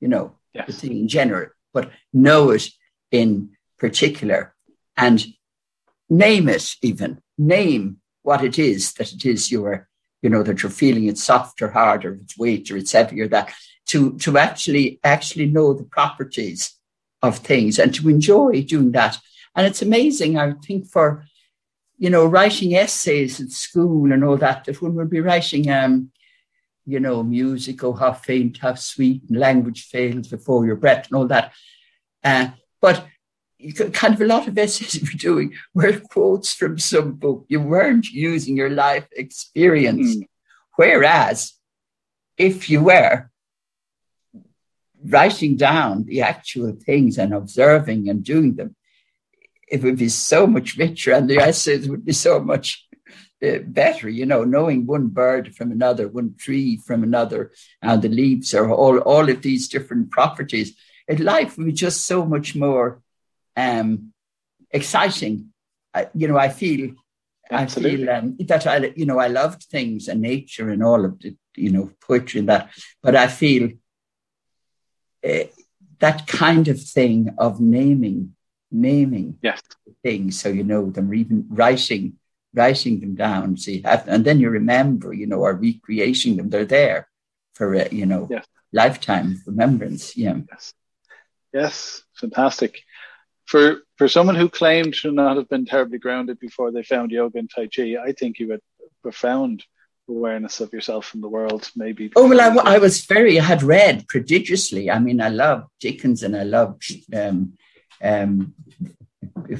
you 0.00 0.08
know, 0.08 0.36
yes. 0.54 0.66
the 0.66 0.72
thing 0.72 0.98
in 0.98 1.08
general, 1.08 1.48
but 1.74 1.90
know 2.12 2.50
it 2.50 2.68
in 3.10 3.50
particular 3.78 4.54
and 4.96 5.26
name 6.08 6.48
it 6.48 6.76
even, 6.82 7.20
name 7.36 7.98
what 8.22 8.42
it 8.42 8.58
is 8.58 8.94
that 8.94 9.12
it 9.12 9.24
is 9.26 9.50
you're, 9.50 9.88
you 10.26 10.30
know, 10.30 10.42
that 10.42 10.60
you're 10.60 10.70
feeling 10.70 11.06
it's 11.06 11.22
soft 11.22 11.62
or 11.62 11.70
hard 11.70 12.04
or 12.04 12.14
it's 12.14 12.36
weight 12.36 12.68
or 12.68 12.76
it's 12.76 12.90
heavy 12.90 13.20
or 13.20 13.28
that 13.28 13.54
to, 13.86 14.18
to 14.18 14.36
actually, 14.36 14.98
actually 15.04 15.46
know 15.46 15.72
the 15.72 15.84
properties 15.84 16.74
of 17.22 17.38
things 17.38 17.78
and 17.78 17.94
to 17.94 18.08
enjoy 18.08 18.60
doing 18.62 18.90
that. 18.90 19.16
And 19.54 19.68
it's 19.68 19.82
amazing, 19.82 20.36
I 20.36 20.54
think, 20.66 20.88
for 20.88 21.24
you 21.96 22.10
know, 22.10 22.26
writing 22.26 22.74
essays 22.74 23.40
at 23.40 23.50
school 23.50 24.12
and 24.12 24.24
all 24.24 24.36
that, 24.38 24.64
that 24.64 24.82
when 24.82 24.94
we'll 24.96 25.06
be 25.06 25.20
writing, 25.20 25.70
um, 25.70 26.10
you 26.84 26.98
know, 26.98 27.22
music, 27.22 27.84
oh, 27.84 27.92
how 27.92 28.12
faint, 28.12 28.58
how 28.58 28.74
sweet, 28.74 29.22
and 29.28 29.38
language 29.38 29.84
fails 29.84 30.26
before 30.26 30.66
your 30.66 30.76
breath 30.76 31.06
and 31.06 31.16
all 31.16 31.28
that. 31.28 31.52
Uh, 32.24 32.48
but 32.80 33.06
kind 33.92 34.14
of 34.14 34.20
a 34.20 34.26
lot 34.26 34.48
of 34.48 34.58
essays 34.58 34.94
you 34.94 35.06
were 35.12 35.18
doing 35.18 35.54
were 35.74 36.00
quotes 36.00 36.52
from 36.54 36.78
some 36.78 37.12
book. 37.12 37.46
You 37.48 37.60
weren't 37.60 38.06
using 38.06 38.56
your 38.56 38.70
life 38.70 39.06
experience. 39.12 40.16
Mm. 40.16 40.26
Whereas 40.76 41.54
if 42.36 42.68
you 42.68 42.84
were 42.84 43.30
writing 45.04 45.56
down 45.56 46.04
the 46.04 46.22
actual 46.22 46.72
things 46.72 47.18
and 47.18 47.32
observing 47.32 48.08
and 48.08 48.24
doing 48.24 48.56
them, 48.56 48.76
it 49.68 49.82
would 49.82 49.98
be 49.98 50.08
so 50.08 50.46
much 50.46 50.76
richer 50.76 51.12
and 51.12 51.28
the 51.28 51.38
essays 51.38 51.88
would 51.88 52.04
be 52.04 52.12
so 52.12 52.40
much 52.40 52.86
uh, 53.44 53.58
better, 53.66 54.08
you 54.08 54.26
know, 54.26 54.44
knowing 54.44 54.86
one 54.86 55.08
bird 55.08 55.54
from 55.54 55.70
another, 55.70 56.08
one 56.08 56.34
tree 56.38 56.76
from 56.76 57.02
another, 57.02 57.52
and 57.82 58.00
the 58.00 58.08
leaves 58.08 58.54
are 58.54 58.70
all, 58.70 58.98
all 58.98 59.28
of 59.28 59.42
these 59.42 59.68
different 59.68 60.10
properties. 60.10 60.76
And 61.08 61.20
life 61.20 61.56
would 61.56 61.66
be 61.66 61.72
just 61.72 62.06
so 62.06 62.24
much 62.24 62.54
more 62.54 63.02
um, 63.56 64.12
exciting. 64.70 65.52
Uh, 65.94 66.04
you 66.14 66.28
know, 66.28 66.36
I 66.36 66.48
feel, 66.48 66.94
Absolutely. 67.50 68.08
I 68.08 68.20
feel 68.20 68.24
um, 68.24 68.36
that 68.46 68.66
I, 68.66 68.92
you 68.96 69.06
know, 69.06 69.18
I 69.18 69.28
loved 69.28 69.64
things 69.64 70.08
and 70.08 70.20
nature 70.20 70.70
and 70.70 70.82
all 70.82 71.04
of 71.04 71.18
the, 71.20 71.36
you 71.56 71.70
know, 71.70 71.90
poetry 72.00 72.40
and 72.40 72.48
that, 72.48 72.70
but 73.02 73.16
I 73.16 73.28
feel 73.28 73.70
uh, 75.26 75.44
that 75.98 76.26
kind 76.26 76.68
of 76.68 76.80
thing 76.80 77.34
of 77.38 77.60
naming 77.60 78.36
naming 78.70 79.38
yes. 79.42 79.62
things 80.02 80.38
so 80.40 80.48
you 80.48 80.64
know 80.64 80.90
them, 80.90 81.10
or 81.10 81.14
even 81.14 81.46
writing 81.48 82.14
writing 82.54 83.00
them 83.00 83.14
down. 83.14 83.56
So 83.56 83.72
have, 83.84 84.08
and 84.08 84.24
then 84.24 84.40
you 84.40 84.48
remember, 84.50 85.12
you 85.12 85.26
know, 85.26 85.40
or 85.40 85.54
recreating 85.54 86.36
them. 86.36 86.48
They're 86.48 86.64
there 86.64 87.08
for 87.54 87.76
uh, 87.76 87.88
you 87.90 88.06
know 88.06 88.28
yes. 88.30 88.46
lifetime 88.72 89.42
remembrance. 89.46 90.16
Yeah. 90.16 90.38
Yes. 90.50 90.74
Yes, 91.52 92.02
fantastic. 92.14 92.82
For 93.46 93.82
for 93.96 94.08
someone 94.08 94.34
who 94.34 94.48
claimed 94.48 94.94
to 94.94 95.12
not 95.12 95.36
have 95.36 95.48
been 95.48 95.66
terribly 95.66 95.98
grounded 95.98 96.38
before 96.40 96.72
they 96.72 96.82
found 96.82 97.10
yoga 97.10 97.38
and 97.38 97.50
Tai 97.50 97.68
Chi, 97.68 97.96
I 98.02 98.12
think 98.12 98.38
you 98.38 98.50
had 98.50 98.60
profound 99.02 99.64
awareness 100.08 100.60
of 100.60 100.72
yourself 100.72 101.14
and 101.14 101.22
the 101.22 101.28
world. 101.28 101.70
Maybe. 101.76 102.12
Oh 102.16 102.28
well, 102.28 102.40
I, 102.40 102.74
I 102.74 102.78
was 102.78 103.04
very. 103.04 103.38
I 103.38 103.44
had 103.44 103.62
read 103.62 104.06
prodigiously. 104.08 104.90
I 104.90 104.98
mean, 104.98 105.20
I 105.20 105.28
love 105.28 105.64
Dickens 105.80 106.22
and 106.22 106.36
I 106.36 106.42
love 106.42 106.78
um, 107.14 107.54
um, 108.02 108.54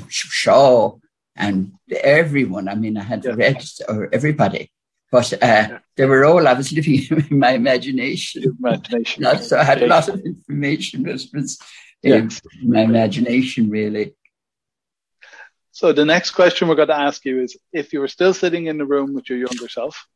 Shaw 0.09 0.97
and 1.37 1.73
everyone. 1.91 2.69
I 2.69 2.75
mean, 2.75 2.97
I 2.97 3.03
had 3.03 3.25
yeah. 3.25 3.35
read 3.35 3.63
or 3.89 4.09
everybody, 4.13 4.71
but 5.11 5.33
uh, 5.35 5.39
yeah. 5.43 5.79
they 5.97 6.07
were 6.07 6.25
all. 6.25 6.47
I 6.47 6.55
was 6.55 6.73
living 6.73 7.03
in 7.31 7.39
my 7.39 7.53
imagination. 7.53 8.57
Imagination. 8.59 9.25
so 9.43 9.59
I 9.59 9.65
had 9.65 9.83
a 9.83 9.87
lot 9.87 10.09
of 10.09 10.21
information. 10.21 11.07
It 11.09 11.31
was 11.33 11.59
yeah. 12.03 12.29
my 12.63 12.83
imagination, 12.83 13.71
really. 13.71 14.15
So 15.73 15.93
the 15.93 16.05
next 16.05 16.31
question 16.31 16.69
we're 16.69 16.75
going 16.75 16.89
to 16.89 16.99
ask 16.99 17.25
you 17.25 17.43
is: 17.43 17.57
If 17.73 17.93
you 17.93 18.01
were 18.01 18.09
still 18.09 18.33
sitting 18.33 18.67
in 18.67 18.79
the 18.79 18.87
room 18.87 19.15
with 19.15 19.29
your 19.29 19.39
younger 19.39 19.69
self, 19.69 20.07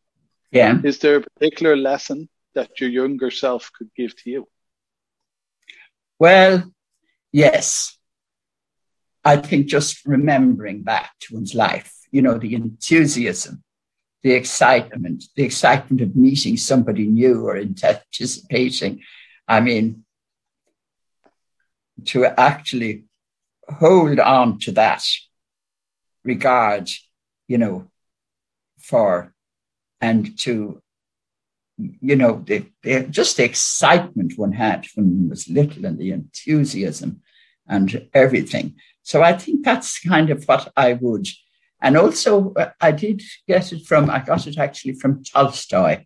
yeah, 0.51 0.79
is 0.83 0.99
there 0.99 1.17
a 1.17 1.21
particular 1.21 1.77
lesson 1.77 2.29
that 2.55 2.81
your 2.81 2.91
younger 2.91 3.31
self 3.31 3.71
could 3.77 3.91
give 3.95 4.17
to 4.23 4.31
you? 4.31 4.49
Well, 6.19 6.71
yes. 7.33 7.97
I 9.25 9.37
think 9.37 9.67
just 9.67 10.07
remembering 10.07 10.83
back 10.83 11.11
to 11.21 11.35
one's 11.35 11.55
life, 11.55 11.93
you 12.11 12.23
know, 12.23 12.39
the 12.39 12.55
enthusiasm, 12.55 13.63
the 14.23 14.33
excitement, 14.33 15.25
the 15.37 15.43
excitement 15.43 16.01
of 16.01 16.17
meeting 16.17 16.57
somebody 16.57 17.07
new 17.07 17.47
or 17.47 17.57
anticipating. 17.57 19.03
I 19.47 19.61
mean, 19.61 20.05
to 22.07 22.25
actually 22.25 23.05
hold 23.69 24.19
on 24.19 24.59
to 24.61 24.73
that 24.73 25.05
regard, 26.25 26.91
you 27.49 27.59
know, 27.59 27.91
for 28.79 29.33
and 30.01 30.39
to, 30.41 30.83
you 31.79 32.17
know, 32.17 32.43
the, 32.45 32.67
the, 32.83 33.05
just 33.05 33.37
the 33.37 33.45
excitement 33.45 34.35
one 34.37 34.53
had 34.53 34.87
when 34.95 35.07
one 35.07 35.29
was 35.31 35.49
little 35.49 35.87
and 35.87 35.99
the 35.99 36.13
enthusiasm 36.13 37.21
and 37.69 38.09
everything. 38.15 38.77
So 39.03 39.23
I 39.23 39.33
think 39.35 39.65
that's 39.65 40.01
kind 40.01 40.31
of 40.31 40.45
what 40.45 40.73
I 40.77 40.95
would. 40.95 41.27
And 41.83 41.97
also, 41.97 42.53
uh, 42.55 42.71
I 42.81 42.93
did 42.93 43.23
get 43.49 43.73
it 43.73 43.87
from, 43.87 44.11
I 44.11 44.21
got 44.21 44.47
it 44.47 44.59
actually 44.59 44.95
from 44.95 45.25
Tolstoy. 45.25 46.05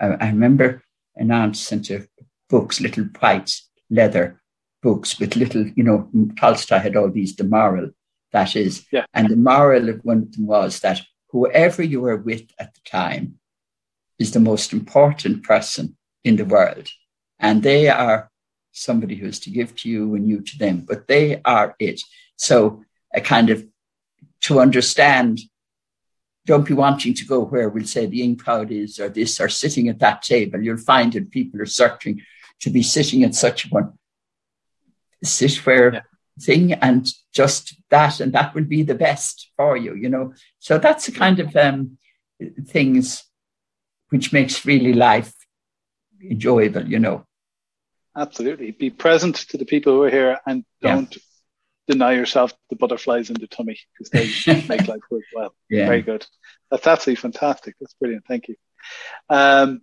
I, 0.00 0.28
remember 0.28 0.82
an 1.14 1.30
aunt 1.30 1.56
sent 1.56 1.90
a 1.90 2.08
books, 2.48 2.80
little 2.80 3.04
white 3.20 3.52
leather 3.90 4.40
books 4.84 5.18
with 5.18 5.34
little, 5.34 5.66
you 5.74 5.82
know, 5.82 6.10
Tolstoy 6.38 6.78
had 6.78 6.94
all 6.94 7.10
these, 7.10 7.34
the 7.34 7.44
moral, 7.44 7.90
that 8.32 8.54
is. 8.54 8.86
Yeah. 8.92 9.06
And 9.14 9.30
the 9.30 9.36
moral 9.36 9.88
of 9.88 10.00
one 10.04 10.18
of 10.18 10.32
them 10.32 10.46
was 10.46 10.80
that 10.80 11.00
whoever 11.30 11.82
you 11.82 12.02
were 12.02 12.18
with 12.18 12.44
at 12.60 12.74
the 12.74 12.80
time 12.84 13.38
is 14.18 14.30
the 14.32 14.40
most 14.40 14.74
important 14.74 15.42
person 15.42 15.96
in 16.22 16.36
the 16.36 16.44
world. 16.44 16.86
And 17.38 17.62
they 17.62 17.88
are 17.88 18.30
somebody 18.72 19.14
who 19.16 19.26
is 19.26 19.40
to 19.40 19.50
give 19.50 19.74
to 19.76 19.88
you 19.88 20.14
and 20.14 20.28
you 20.28 20.42
to 20.42 20.58
them, 20.58 20.84
but 20.86 21.08
they 21.08 21.40
are 21.44 21.74
it. 21.78 22.02
So 22.36 22.82
a 23.14 23.22
kind 23.22 23.48
of 23.48 23.66
to 24.42 24.60
understand, 24.60 25.40
don't 26.44 26.68
be 26.68 26.74
wanting 26.74 27.14
to 27.14 27.24
go 27.24 27.40
where 27.40 27.70
we'll 27.70 27.86
say 27.86 28.04
the 28.04 28.22
in 28.22 28.36
crowd 28.36 28.70
is 28.70 29.00
or 29.00 29.08
this 29.08 29.40
or 29.40 29.48
sitting 29.48 29.88
at 29.88 30.00
that 30.00 30.20
table. 30.20 30.62
You'll 30.62 30.76
find 30.76 31.10
that 31.14 31.30
people 31.30 31.62
are 31.62 31.66
searching 31.66 32.20
to 32.60 32.70
be 32.70 32.82
sitting 32.82 33.24
at 33.24 33.34
such 33.34 33.70
one. 33.70 33.94
Sit 35.24 35.56
where 35.66 35.94
yeah. 35.94 36.00
thing 36.40 36.72
and 36.74 37.08
just 37.32 37.76
that, 37.90 38.20
and 38.20 38.32
that 38.32 38.54
will 38.54 38.64
be 38.64 38.82
the 38.82 38.94
best 38.94 39.50
for 39.56 39.76
you, 39.76 39.94
you 39.94 40.08
know. 40.08 40.34
So 40.58 40.78
that's 40.78 41.06
the 41.06 41.12
kind 41.12 41.40
of 41.40 41.54
um, 41.56 41.98
things 42.66 43.24
which 44.10 44.32
makes 44.32 44.64
really 44.64 44.92
life 44.92 45.32
enjoyable, 46.22 46.88
you 46.88 46.98
know. 46.98 47.26
Absolutely. 48.16 48.70
Be 48.70 48.90
present 48.90 49.36
to 49.48 49.58
the 49.58 49.64
people 49.64 49.94
who 49.94 50.02
are 50.04 50.10
here 50.10 50.38
and 50.46 50.64
don't 50.80 51.14
yeah. 51.14 51.22
deny 51.88 52.12
yourself 52.12 52.52
the 52.70 52.76
butterflies 52.76 53.30
in 53.30 53.36
the 53.40 53.48
tummy 53.48 53.78
because 53.92 54.10
they 54.10 54.62
make 54.68 54.86
life 54.86 55.00
worthwhile. 55.10 55.54
Yeah. 55.68 55.86
Very 55.86 56.02
good. 56.02 56.24
That's 56.70 56.86
absolutely 56.86 57.20
fantastic. 57.20 57.74
That's 57.80 57.94
brilliant. 57.94 58.24
Thank 58.26 58.48
you. 58.48 58.56
Um, 59.28 59.82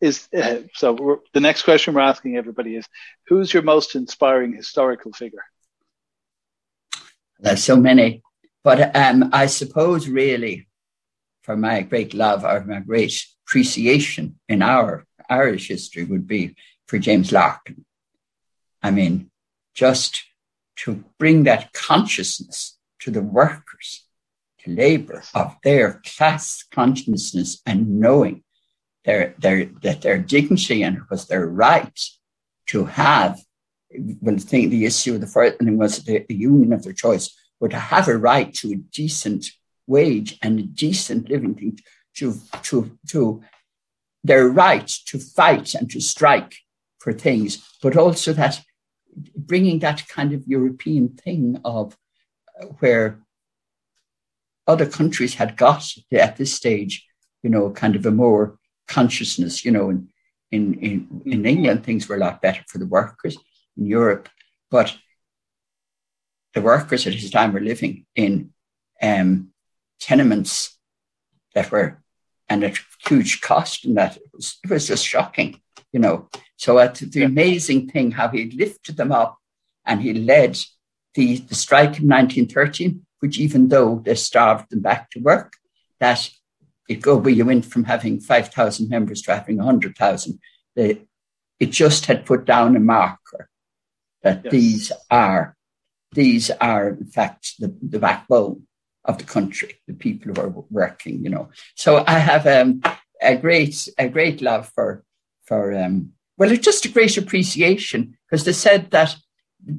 is 0.00 0.28
uh, 0.36 0.58
so 0.74 1.22
the 1.32 1.40
next 1.40 1.62
question 1.62 1.94
we're 1.94 2.00
asking 2.00 2.36
everybody 2.36 2.76
is 2.76 2.86
who's 3.28 3.52
your 3.52 3.62
most 3.62 3.94
inspiring 3.94 4.54
historical 4.54 5.12
figure? 5.12 5.44
There's 7.38 7.64
so 7.64 7.76
many 7.76 8.22
but 8.66 8.96
um, 8.96 9.30
i 9.32 9.46
suppose 9.46 10.08
really 10.08 10.66
for 11.44 11.56
my 11.56 11.82
great 11.82 12.12
love 12.12 12.44
or 12.44 12.64
my 12.64 12.80
great 12.80 13.14
appreciation 13.46 14.40
in 14.48 14.60
our 14.60 15.06
irish 15.30 15.68
history 15.68 16.02
would 16.02 16.26
be 16.26 16.56
for 16.88 16.98
james 16.98 17.30
larkin. 17.30 17.84
I 18.82 18.90
mean 18.90 19.30
just 19.72 20.24
to 20.82 21.04
bring 21.18 21.44
that 21.44 21.72
consciousness 21.72 22.76
to 23.02 23.12
the 23.12 23.22
workers 23.22 24.04
to 24.60 24.70
labor 24.70 25.22
of 25.32 25.56
their 25.62 26.02
class 26.04 26.64
consciousness 26.72 27.62
and 27.64 28.00
knowing 28.00 28.42
their, 29.06 29.34
their, 29.38 29.64
that 29.82 30.02
their 30.02 30.18
dignity 30.18 30.82
and 30.82 30.96
it 30.98 31.02
was 31.10 31.26
their 31.26 31.46
right 31.46 31.98
to 32.66 32.84
have, 32.84 33.40
well, 34.20 34.36
think 34.36 34.70
the 34.70 34.84
issue 34.84 35.14
of 35.14 35.20
the 35.20 35.26
first 35.26 35.58
thing 35.58 35.78
was 35.78 36.04
the, 36.04 36.26
the 36.28 36.34
union 36.34 36.72
of 36.72 36.82
their 36.82 36.92
choice, 36.92 37.34
but 37.60 37.70
to 37.70 37.78
have 37.78 38.08
a 38.08 38.18
right 38.18 38.52
to 38.54 38.72
a 38.72 38.76
decent 38.76 39.46
wage 39.86 40.36
and 40.42 40.58
a 40.58 40.64
decent 40.64 41.30
living 41.30 41.54
thing, 41.54 41.78
to, 42.16 42.34
to, 42.62 42.98
to 43.08 43.42
their 44.24 44.48
right 44.48 44.88
to 45.06 45.18
fight 45.18 45.74
and 45.74 45.88
to 45.90 46.00
strike 46.00 46.56
for 46.98 47.12
things, 47.12 47.64
but 47.80 47.96
also 47.96 48.32
that 48.32 48.60
bringing 49.36 49.78
that 49.78 50.06
kind 50.08 50.32
of 50.32 50.46
European 50.46 51.10
thing 51.10 51.60
of 51.64 51.96
uh, 52.60 52.66
where 52.80 53.20
other 54.66 54.86
countries 54.86 55.34
had 55.34 55.56
got 55.56 55.88
at 56.12 56.36
this 56.36 56.52
stage, 56.52 57.06
you 57.44 57.50
know, 57.50 57.70
kind 57.70 57.94
of 57.94 58.04
a 58.04 58.10
more 58.10 58.58
consciousness. 58.86 59.64
You 59.64 59.72
know, 59.72 59.90
in, 59.90 60.08
in, 60.50 60.74
in, 60.74 61.22
in 61.26 61.46
England, 61.46 61.84
things 61.84 62.08
were 62.08 62.16
a 62.16 62.20
lot 62.20 62.42
better 62.42 62.62
for 62.68 62.78
the 62.78 62.86
workers. 62.86 63.36
In 63.76 63.86
Europe, 63.86 64.28
but 64.70 64.96
the 66.54 66.62
workers 66.62 67.06
at 67.06 67.12
his 67.12 67.30
time 67.30 67.52
were 67.52 67.60
living 67.60 68.06
in 68.14 68.54
um, 69.02 69.50
tenements 70.00 70.78
that 71.54 71.70
were 71.70 72.02
and 72.48 72.64
at 72.64 72.78
huge 73.06 73.40
cost, 73.40 73.84
and 73.84 73.96
that 73.96 74.16
it 74.16 74.22
was, 74.32 74.58
it 74.62 74.70
was 74.70 74.86
just 74.86 75.04
shocking, 75.04 75.60
you 75.92 76.00
know. 76.00 76.28
So 76.56 76.78
uh, 76.78 76.94
the 77.00 77.24
amazing 77.24 77.88
thing 77.88 78.12
how 78.12 78.28
he 78.28 78.50
lifted 78.50 78.96
them 78.96 79.12
up 79.12 79.38
and 79.84 80.00
he 80.00 80.14
led 80.14 80.58
the, 81.14 81.38
the 81.38 81.54
strike 81.54 81.98
in 81.98 82.08
1913, 82.08 83.04
which 83.20 83.38
even 83.38 83.68
though 83.68 84.00
they 84.04 84.14
starved 84.14 84.70
them 84.70 84.80
back 84.80 85.10
to 85.10 85.20
work, 85.20 85.54
that 85.98 86.30
it 86.88 87.00
go 87.00 87.16
where 87.16 87.32
you 87.32 87.44
went 87.44 87.64
from 87.64 87.84
having 87.84 88.20
5,000 88.20 88.88
members 88.88 89.22
to 89.22 89.34
having 89.34 89.56
100,000. 89.58 90.38
It 90.76 91.06
just 91.60 92.06
had 92.06 92.26
put 92.26 92.44
down 92.44 92.76
a 92.76 92.80
marker 92.80 93.48
that 94.22 94.42
yes. 94.44 94.52
these 94.52 94.92
are, 95.10 95.56
these 96.12 96.50
are 96.50 96.90
in 96.90 97.06
fact 97.06 97.54
the, 97.58 97.74
the 97.82 97.98
backbone 97.98 98.66
of 99.04 99.18
the 99.18 99.24
country, 99.24 99.80
the 99.86 99.94
people 99.94 100.34
who 100.34 100.40
are 100.40 100.64
working, 100.70 101.22
you 101.24 101.30
know. 101.30 101.48
So 101.74 102.04
I 102.06 102.18
have 102.18 102.46
um, 102.46 102.82
a 103.22 103.36
great, 103.36 103.88
a 103.98 104.08
great 104.08 104.42
love 104.42 104.70
for, 104.74 105.04
for, 105.44 105.76
um, 105.76 106.12
well, 106.36 106.50
it's 106.50 106.64
just 106.64 106.84
a 106.84 106.90
great 106.90 107.16
appreciation 107.16 108.18
because 108.28 108.44
they 108.44 108.52
said 108.52 108.90
that 108.90 109.16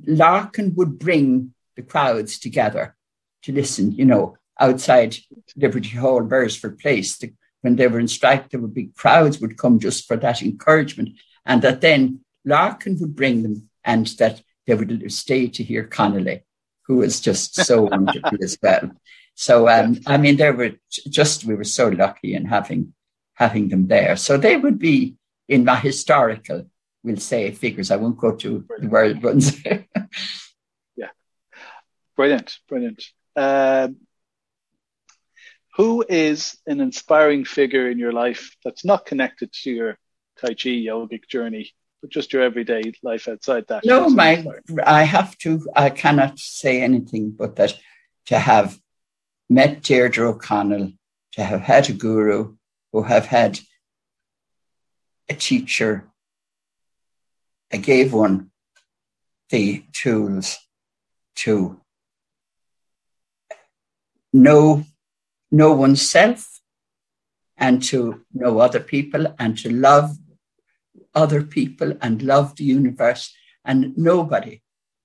Larkin 0.06 0.74
would 0.76 0.98
bring 0.98 1.54
the 1.76 1.84
crowds 1.84 2.40
together 2.40 2.96
to 3.44 3.54
listen, 3.54 3.92
you 3.92 4.06
know, 4.06 4.38
outside 4.60 5.16
Liberty 5.56 5.90
Hall, 5.90 6.22
Beresford 6.24 6.80
Place. 6.80 7.18
The, 7.18 7.34
when 7.62 7.76
they 7.76 7.88
were 7.88 8.00
in 8.00 8.08
strike, 8.08 8.50
there 8.50 8.60
would 8.60 8.74
be 8.74 8.92
crowds 8.96 9.40
would 9.40 9.58
come 9.58 9.80
just 9.80 10.08
for 10.08 10.18
that 10.18 10.42
encouragement, 10.42 11.18
and 11.46 11.62
that 11.62 11.82
then 11.82 12.22
Larkin 12.46 12.98
would 13.00 13.16
bring 13.16 13.44
them, 13.44 13.70
and 13.84 14.08
that 14.20 14.42
they 14.66 14.76
would 14.76 15.12
stay 15.12 15.48
to 15.48 15.64
hear 15.64 15.84
Connolly, 15.84 16.44
who 16.84 16.98
was 16.98 17.20
just 17.20 17.56
so 17.56 17.82
wonderful 17.92 18.38
as 18.42 18.58
well. 18.62 18.92
So, 19.36 19.70
um, 19.70 20.00
I 20.08 20.18
mean, 20.18 20.38
there 20.38 20.54
were 20.54 20.72
just 20.90 21.46
we 21.46 21.56
were 21.56 21.64
so 21.64 21.90
lucky 21.90 22.34
in 22.34 22.46
having 22.46 22.94
having 23.36 23.70
them 23.70 23.88
there. 23.88 24.16
So 24.16 24.36
they 24.38 24.58
would 24.58 24.80
be 24.80 25.16
in 25.48 25.64
my 25.64 25.76
historical, 25.76 26.70
we'll 27.04 27.18
say, 27.18 27.52
figures. 27.52 27.92
I 27.92 27.98
won't 27.98 28.18
go 28.18 28.36
to 28.36 28.66
the 28.80 28.88
world 28.88 29.22
ones. 29.22 29.64
yeah, 30.96 31.10
brilliant, 32.16 32.58
brilliant. 32.68 33.04
Um, 33.36 33.98
who 35.78 36.04
is 36.10 36.58
an 36.66 36.82
inspiring 36.82 37.46
figure 37.46 37.90
in 37.90 38.00
your 38.00 38.12
life 38.12 38.56
that's 38.66 38.84
not 38.84 39.06
connected 39.06 39.54
to 39.54 39.70
your 39.72 39.98
Tai 40.42 40.50
Chi 40.50 40.70
yogic 40.70 41.28
journey, 41.28 41.72
but 42.02 42.10
just 42.10 42.34
your 42.34 42.42
everyday 42.42 42.94
life 43.04 43.28
outside 43.28 43.66
that? 43.68 43.86
No, 43.86 44.10
my, 44.10 44.44
I 44.84 45.04
have 45.04 45.38
to, 45.40 45.62
I 45.76 45.92
cannot 45.92 46.40
say 46.40 46.82
anything 46.82 47.30
but 47.30 47.56
that 47.58 47.78
to 48.26 48.40
have 48.40 48.78
met 49.52 49.84
Deirdre 49.84 50.30
O'Connell, 50.30 50.94
to 51.34 51.44
have 51.44 51.62
had 51.62 51.90
a 51.90 51.94
guru, 51.94 52.56
who 52.92 53.04
have 53.04 53.28
had 53.28 53.60
a 55.30 55.36
teacher, 55.36 56.10
I 57.72 57.78
gave 57.78 58.14
one 58.14 58.50
the 59.52 59.86
tools 59.94 60.58
to 61.36 61.80
know 64.34 64.84
know 65.52 65.74
oneself 65.74 66.60
and 67.58 67.82
to 67.84 68.24
know 68.34 68.60
other 68.60 68.80
people 68.80 69.36
and 69.40 69.58
to 69.58 69.70
love 69.70 70.18
other 71.16 71.42
people 71.42 71.94
and 72.02 72.22
love 72.22 72.56
the 72.56 72.64
universe. 72.64 73.34
And 73.66 73.98
nobody, 73.98 74.62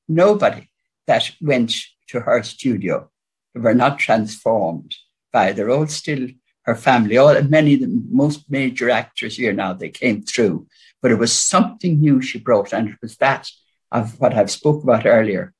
nobody 0.09 0.69
that 1.07 1.31
went 1.41 1.75
to 2.09 2.21
her 2.21 2.43
studio 2.43 3.11
were 3.55 3.75
not 3.75 3.99
transformed 3.99 4.95
by, 5.33 5.53
they're 5.53 5.71
all 5.71 5.87
still 5.87 6.29
her 6.63 6.77
family. 6.77 7.17
All 7.17 7.41
many 7.43 7.75
of 7.75 7.81
the 7.81 8.03
most 8.11 8.51
major 8.51 8.91
actors 8.91 9.37
here 9.37 9.53
now, 9.53 9.73
they 9.73 9.89
came 9.89 10.23
through. 10.23 10.67
But 11.01 11.11
it 11.11 11.19
was 11.19 11.33
something 11.33 12.01
new 12.01 12.23
she 12.23 12.39
brought, 12.39 12.73
and 12.73 12.89
it 12.89 12.97
was 13.03 13.17
that 13.17 13.51
of 13.91 14.21
what 14.21 14.35
I've 14.35 14.51
spoke 14.51 14.83
about 14.83 15.05
earlier, 15.05 15.53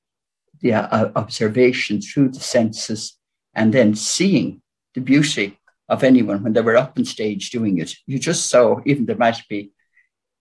the 0.61 0.75
uh, 0.75 1.11
observation 1.17 2.01
through 2.01 2.31
the 2.31 2.41
senses, 2.41 3.19
and 3.55 3.75
then 3.75 3.95
seeing 3.95 4.62
the 4.95 5.01
beauty 5.01 5.59
of 5.89 6.03
anyone 6.03 6.43
when 6.43 6.53
they 6.53 6.61
were 6.61 6.77
up 6.77 6.97
on 6.97 7.05
stage 7.05 7.51
doing 7.51 7.79
it. 7.79 7.95
You 8.07 8.19
just 8.19 8.49
saw, 8.49 8.81
even 8.87 9.07
there 9.07 9.17
might 9.17 9.43
be, 9.49 9.73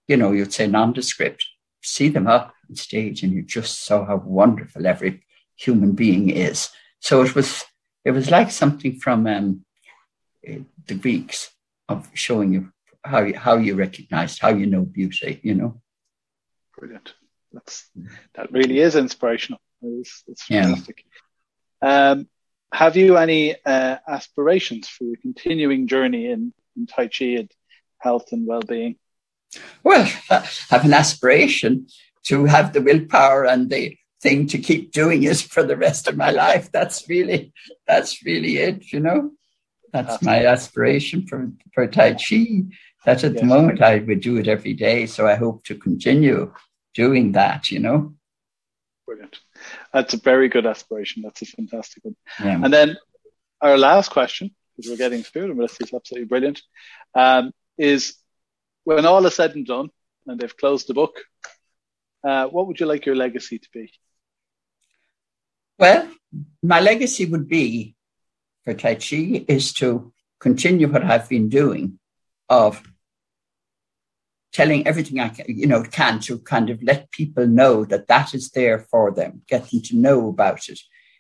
you 0.08 0.18
know, 0.18 0.32
you'd 0.32 0.54
say 0.54 0.68
nondescript, 0.68 1.46
see 1.82 2.10
them 2.10 2.28
up 2.28 2.54
on 2.70 2.76
stage 2.76 3.24
and 3.24 3.34
you 3.34 3.42
just 3.42 3.86
saw 3.86 4.06
how 4.06 4.18
wonderful 4.18 4.86
every 4.86 5.24
human 5.58 5.94
being 5.94 6.30
is. 6.30 6.70
So 7.00 7.22
it 7.22 7.36
was, 7.36 7.64
it 8.06 8.12
was 8.12 8.30
like 8.32 8.52
something 8.52 9.00
from 9.00 9.28
um, 9.28 9.66
the 10.44 10.96
Greeks 10.96 11.50
of 11.90 12.10
showing 12.14 12.54
you 12.54 12.72
how 13.04 13.22
you, 13.24 13.38
how 13.38 13.58
you 13.58 13.76
recognized, 13.76 14.40
how 14.40 14.50
you 14.50 14.68
know 14.68 14.82
beauty, 14.82 15.40
you 15.44 15.56
know. 15.56 15.82
Brilliant. 16.78 17.14
That's, 17.52 17.90
that 18.36 18.52
really 18.52 18.80
is 18.80 18.96
inspirational. 18.96 19.60
It's, 19.82 20.24
it's 20.28 20.44
fantastic. 20.44 21.04
Yeah. 21.82 22.12
Um, 22.12 22.30
have 22.72 22.96
you 22.96 23.18
any 23.18 23.56
uh, 23.66 23.98
aspirations 24.08 24.88
for 24.88 25.04
your 25.04 25.18
continuing 25.18 25.88
journey 25.88 26.32
in, 26.32 26.54
in 26.76 26.88
Tai 26.88 27.08
Chi 27.08 27.26
and 27.26 27.52
health 27.98 28.32
and 28.32 28.48
well-being? 28.48 28.96
Well, 29.84 30.10
I 30.30 30.48
have 30.70 30.86
an 30.86 30.94
aspiration 30.94 31.88
to 32.24 32.46
have 32.46 32.72
the 32.72 32.82
willpower 32.82 33.46
and 33.46 33.70
the 33.70 33.98
thing 34.22 34.48
to 34.48 34.58
keep 34.58 34.92
doing 34.92 35.24
it 35.24 35.38
for 35.38 35.64
the 35.64 35.76
rest 35.76 36.08
of 36.08 36.16
my 36.16 36.32
life. 36.32 36.72
That's 36.72 37.10
really, 37.10 37.54
that's 37.88 38.24
really 38.24 38.58
it, 38.58 38.94
you 38.94 39.00
know. 39.00 39.32
That's 39.92 40.22
my 40.22 40.46
aspiration 40.46 41.28
for, 41.28 41.52
for 41.74 41.86
Tai 41.88 42.14
Chi. 42.14 42.64
That 43.06 43.24
at 43.24 43.34
yes. 43.34 43.42
the 43.42 43.48
moment 43.48 43.82
I 43.82 43.98
would 43.98 44.22
do 44.22 44.38
it 44.38 44.48
every 44.48 44.74
day. 44.74 45.06
So 45.08 45.28
I 45.28 45.36
hope 45.36 45.66
to 45.66 45.76
continue 45.76 46.54
doing 46.94 47.34
that, 47.34 47.72
you 47.72 47.80
know. 47.80 48.14
Brilliant. 49.06 49.40
That's 49.94 50.14
a 50.14 50.18
very 50.18 50.48
good 50.50 50.66
aspiration. 50.66 51.24
That's 51.24 51.42
a 51.42 51.46
fantastic 51.46 52.04
one. 52.04 52.16
Yeah. 52.40 52.62
And 52.64 52.74
then 52.74 52.98
our 53.60 53.78
last 53.78 54.12
question, 54.12 54.56
because 54.76 54.90
we're 54.90 54.98
getting 54.98 55.24
through 55.24 55.48
them, 55.50 55.58
this 55.58 55.80
is 55.80 55.94
absolutely 55.94 56.28
brilliant, 56.28 56.62
um, 57.14 57.52
is 57.78 58.16
when 58.84 59.06
all 59.06 59.26
is 59.26 59.36
said 59.36 59.56
and 59.56 59.66
done 59.66 59.90
and 60.28 60.40
they've 60.40 60.58
closed 60.58 60.88
the 60.88 60.94
book, 60.94 61.16
uh, 62.24 62.46
what 62.48 62.68
would 62.68 62.80
you 62.80 62.86
like 62.86 63.06
your 63.06 63.16
legacy 63.16 63.60
to 63.60 63.68
be? 63.74 63.92
Well, 65.78 66.08
my 66.62 66.80
legacy 66.80 67.26
would 67.26 67.48
be 67.48 67.96
for 68.64 68.74
Tai 68.74 68.96
Chi 68.96 69.46
is 69.48 69.74
to 69.74 70.14
continue 70.40 70.88
what 70.88 71.04
I've 71.04 71.28
been 71.28 71.50
doing 71.50 72.00
of 72.50 72.82
telling 74.52 74.86
everything 74.86 75.20
I 75.20 75.30
can, 75.30 75.46
you 75.48 75.68
know, 75.68 75.84
can 75.84 76.20
to 76.22 76.40
kind 76.40 76.70
of 76.70 76.84
let 76.84 77.12
people 77.12 77.48
know 77.48 77.86
that 77.86 78.08
that 78.08 78.34
is 78.34 78.50
there 78.52 78.80
for 78.92 79.12
them, 79.12 79.42
get 79.48 79.70
them 79.70 79.82
to 79.84 79.96
know 79.96 80.28
about 80.28 80.68
it. 80.68 80.80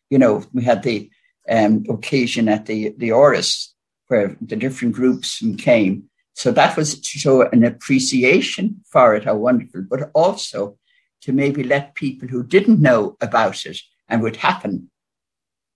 You 0.10 0.20
know, 0.20 0.44
we 0.54 0.64
had 0.64 0.84
the 0.84 1.10
um, 1.50 1.86
occasion 1.90 2.50
at 2.50 2.66
the 2.66 2.94
the 2.98 3.10
Áras 3.10 3.70
where 4.08 4.36
the 4.42 4.58
different 4.58 4.94
groups 4.94 5.42
came. 5.58 6.10
So 6.34 6.52
that 6.52 6.76
was 6.76 7.00
to 7.00 7.20
show 7.20 7.44
an 7.44 7.64
appreciation 7.64 8.84
for 8.90 9.16
it, 9.16 9.24
how 9.24 9.36
wonderful, 9.36 9.86
but 9.90 10.12
also 10.14 10.78
to 11.22 11.32
maybe 11.32 11.64
let 11.64 11.96
people 11.96 12.28
who 12.28 12.44
didn't 12.44 12.82
know 12.82 13.16
about 13.22 13.66
it 13.66 13.80
and 14.10 14.22
would 14.22 14.38
happen 14.38 14.90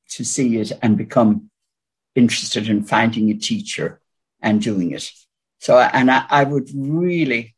to 0.10 0.26
see 0.26 0.58
it 0.58 0.72
and 0.82 0.98
become 0.98 1.50
interested 2.16 2.68
in 2.68 2.84
finding 2.84 3.30
a 3.30 3.36
teacher 3.36 4.02
and 4.42 4.62
doing 4.62 4.92
it. 4.92 5.12
So, 5.66 5.80
and 5.80 6.12
I, 6.12 6.26
I 6.30 6.44
would 6.44 6.70
really, 6.76 7.56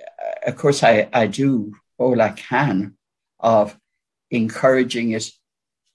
uh, 0.00 0.48
of 0.48 0.56
course, 0.56 0.82
I, 0.82 1.06
I 1.12 1.26
do 1.26 1.74
all 1.98 2.18
I 2.22 2.30
can 2.30 2.96
of 3.38 3.78
encouraging 4.30 5.10
it 5.10 5.30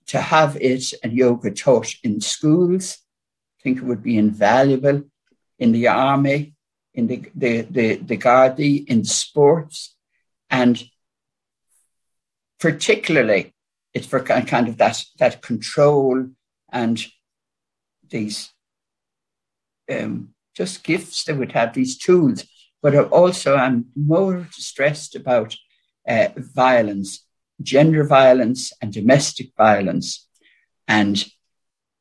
to 0.10 0.22
have 0.22 0.56
it 0.62 0.93
and 1.02 1.12
yoga 1.12 1.50
taught 1.50 1.96
in 2.04 2.22
schools. 2.22 3.00
I 3.60 3.63
think 3.63 3.80
it 3.80 3.86
would 3.86 4.04
be 4.04 4.20
invaluable 4.20 5.02
in 5.58 5.72
the 5.72 5.88
army, 5.88 6.54
in 6.93 7.08
the, 7.08 7.24
the, 7.34 7.62
the, 7.62 7.96
the 7.96 8.17
Gardaí, 8.20 8.86
in 8.86 9.04
sports, 9.04 9.96
and 10.52 10.80
particularly 12.60 13.56
it's 13.96 14.06
for 14.06 14.20
kind 14.20 14.67
of 14.67 14.78
that, 14.78 15.04
that 15.17 15.41
control 15.41 16.24
and 16.72 17.04
these 18.12 18.54
um, 19.91 20.36
just 20.58 20.84
gifts 20.84 21.24
they 21.24 21.34
would 21.34 21.52
have, 21.52 21.74
these 21.74 21.98
tools. 21.98 22.43
But 22.82 22.96
also, 23.12 23.56
I'm 23.56 23.86
more 23.96 24.48
stressed 24.52 25.15
about 25.15 25.56
uh, 26.08 26.30
violence, 26.36 27.26
gender 27.62 28.04
violence, 28.04 28.74
and 28.82 28.91
domestic 28.91 29.52
violence. 29.56 30.28
And 30.88 31.24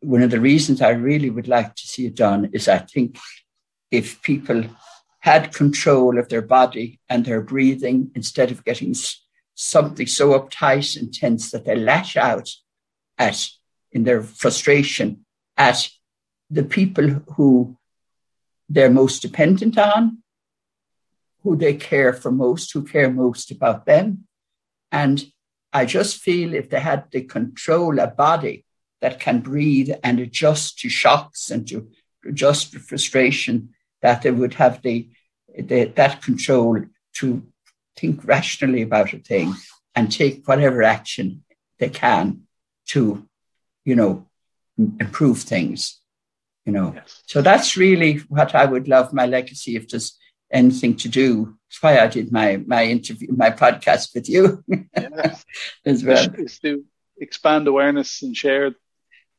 one 0.00 0.22
of 0.22 0.30
the 0.30 0.40
reasons 0.40 0.80
I 0.80 0.90
really 0.90 1.28
would 1.28 1.48
like 1.48 1.74
to 1.74 1.86
see 1.86 2.06
it 2.06 2.16
done 2.16 2.50
is 2.52 2.66
I 2.66 2.78
think 2.78 3.18
if 3.90 4.22
people 4.22 4.64
had 5.20 5.54
control 5.54 6.18
of 6.18 6.28
their 6.28 6.42
body 6.42 7.00
and 7.08 7.24
their 7.24 7.42
breathing 7.42 8.10
instead 8.14 8.50
of 8.50 8.64
getting 8.64 8.94
something 9.54 10.06
so 10.06 10.38
uptight 10.38 10.96
and 10.96 11.12
tense 11.12 11.50
that 11.50 11.64
they 11.64 11.76
lash 11.76 12.16
out 12.16 12.48
at 13.18 13.48
in 13.92 14.04
their 14.04 14.22
frustration 14.22 15.24
at 15.56 15.88
the 16.50 16.62
people 16.62 17.08
who 17.34 17.76
they're 18.68 18.90
most 18.90 19.22
dependent 19.22 19.78
on, 19.78 20.22
who 21.42 21.56
they 21.56 21.74
care 21.74 22.12
for 22.12 22.30
most, 22.30 22.72
who 22.72 22.82
care 22.84 23.10
most 23.10 23.50
about 23.50 23.86
them. 23.86 24.26
And 24.90 25.24
I 25.72 25.84
just 25.84 26.18
feel 26.18 26.54
if 26.54 26.70
they 26.70 26.80
had 26.80 27.04
the 27.10 27.22
control 27.22 27.98
a 27.98 28.06
body 28.06 28.64
that 29.00 29.20
can 29.20 29.40
breathe 29.40 29.90
and 30.02 30.18
adjust 30.18 30.78
to 30.80 30.88
shocks 30.88 31.50
and 31.50 31.68
to 31.68 31.88
adjust 32.26 32.72
to 32.72 32.78
frustration, 32.78 33.70
that 34.02 34.22
they 34.22 34.30
would 34.30 34.54
have 34.54 34.82
the, 34.82 35.08
the 35.56 35.84
that 35.84 36.22
control 36.22 36.80
to 37.14 37.46
think 37.96 38.24
rationally 38.24 38.82
about 38.82 39.12
a 39.12 39.18
thing 39.18 39.54
and 39.94 40.10
take 40.10 40.46
whatever 40.46 40.82
action 40.82 41.44
they 41.78 41.88
can 41.88 42.42
to, 42.86 43.26
you 43.84 43.94
know, 43.94 44.26
improve 44.76 45.40
things 45.42 46.00
you 46.66 46.72
know. 46.72 46.92
Yes. 46.94 47.22
So 47.26 47.40
that's 47.40 47.76
really 47.76 48.18
what 48.28 48.54
I 48.54 48.64
would 48.66 48.88
love 48.88 49.14
my 49.14 49.24
legacy 49.24 49.76
if 49.76 49.88
there's 49.88 50.18
anything 50.50 50.96
to 50.96 51.08
do. 51.08 51.56
That's 51.68 51.82
why 51.82 51.98
I 51.98 52.08
did 52.08 52.32
my 52.32 52.58
my 52.66 52.84
interview, 52.84 53.28
my 53.32 53.50
podcast 53.50 54.14
with 54.14 54.28
you 54.28 54.64
yes. 54.96 55.44
as 55.86 56.04
well. 56.04 56.28
Is 56.34 56.58
to 56.58 56.84
expand 57.18 57.68
awareness 57.68 58.22
and 58.22 58.36
share. 58.36 58.74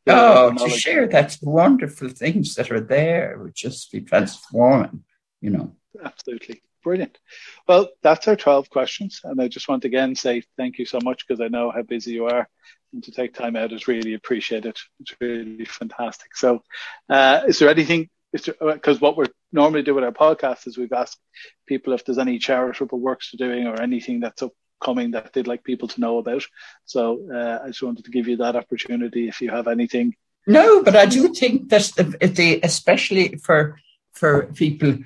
Oh, 0.09 0.53
to 0.53 0.69
share 0.69 1.05
that's 1.07 1.41
wonderful 1.41 2.07
things 2.07 2.55
that 2.55 2.71
are 2.71 2.79
there 2.79 3.37
would 3.43 3.53
just 3.53 3.91
be 3.91 3.99
transforming, 3.99 5.03
you 5.41 5.49
know. 5.49 5.75
Absolutely. 6.01 6.61
Brilliant. 6.81 7.17
Well, 7.67 7.89
that's 8.01 8.25
our 8.29 8.37
12 8.37 8.69
questions. 8.69 9.19
And 9.25 9.41
I 9.41 9.49
just 9.49 9.67
want 9.67 9.81
to 9.81 9.89
again 9.89 10.15
say 10.15 10.43
thank 10.55 10.79
you 10.79 10.85
so 10.85 10.99
much 11.03 11.27
because 11.27 11.41
I 11.41 11.49
know 11.49 11.71
how 11.71 11.81
busy 11.81 12.13
you 12.13 12.27
are 12.27 12.47
and 12.97 13.03
to 13.03 13.11
take 13.11 13.35
time 13.35 13.55
out 13.55 13.71
is 13.71 13.87
really 13.87 14.15
appreciated. 14.15 14.75
It's 14.99 15.13
really 15.21 15.65
fantastic. 15.65 16.35
So, 16.35 16.63
uh, 17.07 17.41
is 17.47 17.59
there 17.59 17.69
anything? 17.69 18.09
Because 18.31 18.97
uh, 18.97 18.99
what 18.99 19.17
we 19.17 19.25
normally 19.51 19.83
do 19.83 19.93
with 19.93 20.03
our 20.03 20.11
podcast 20.11 20.65
is 20.65 20.77
we've 20.77 20.91
asked 20.91 21.19
people 21.67 21.93
if 21.93 22.03
there's 22.03 22.17
any 22.17 22.39
charitable 22.39 22.99
works 22.99 23.31
they're 23.31 23.47
doing 23.47 23.67
or 23.67 23.79
anything 23.79 24.19
that's 24.19 24.41
upcoming 24.41 25.11
that 25.11 25.31
they'd 25.31 25.45
like 25.45 25.63
people 25.63 25.87
to 25.89 26.01
know 26.01 26.17
about. 26.17 26.43
So, 26.85 27.27
uh, 27.31 27.59
I 27.63 27.67
just 27.67 27.83
wanted 27.83 28.05
to 28.05 28.11
give 28.11 28.27
you 28.27 28.37
that 28.37 28.55
opportunity 28.55 29.27
if 29.27 29.41
you 29.41 29.51
have 29.51 29.67
anything. 29.67 30.15
No, 30.47 30.81
but 30.81 30.95
I 30.95 31.05
do 31.05 31.31
think 31.33 31.69
that 31.69 31.91
the, 31.95 32.59
especially 32.63 33.37
for 33.37 33.79
for 34.13 34.47
people 34.53 34.97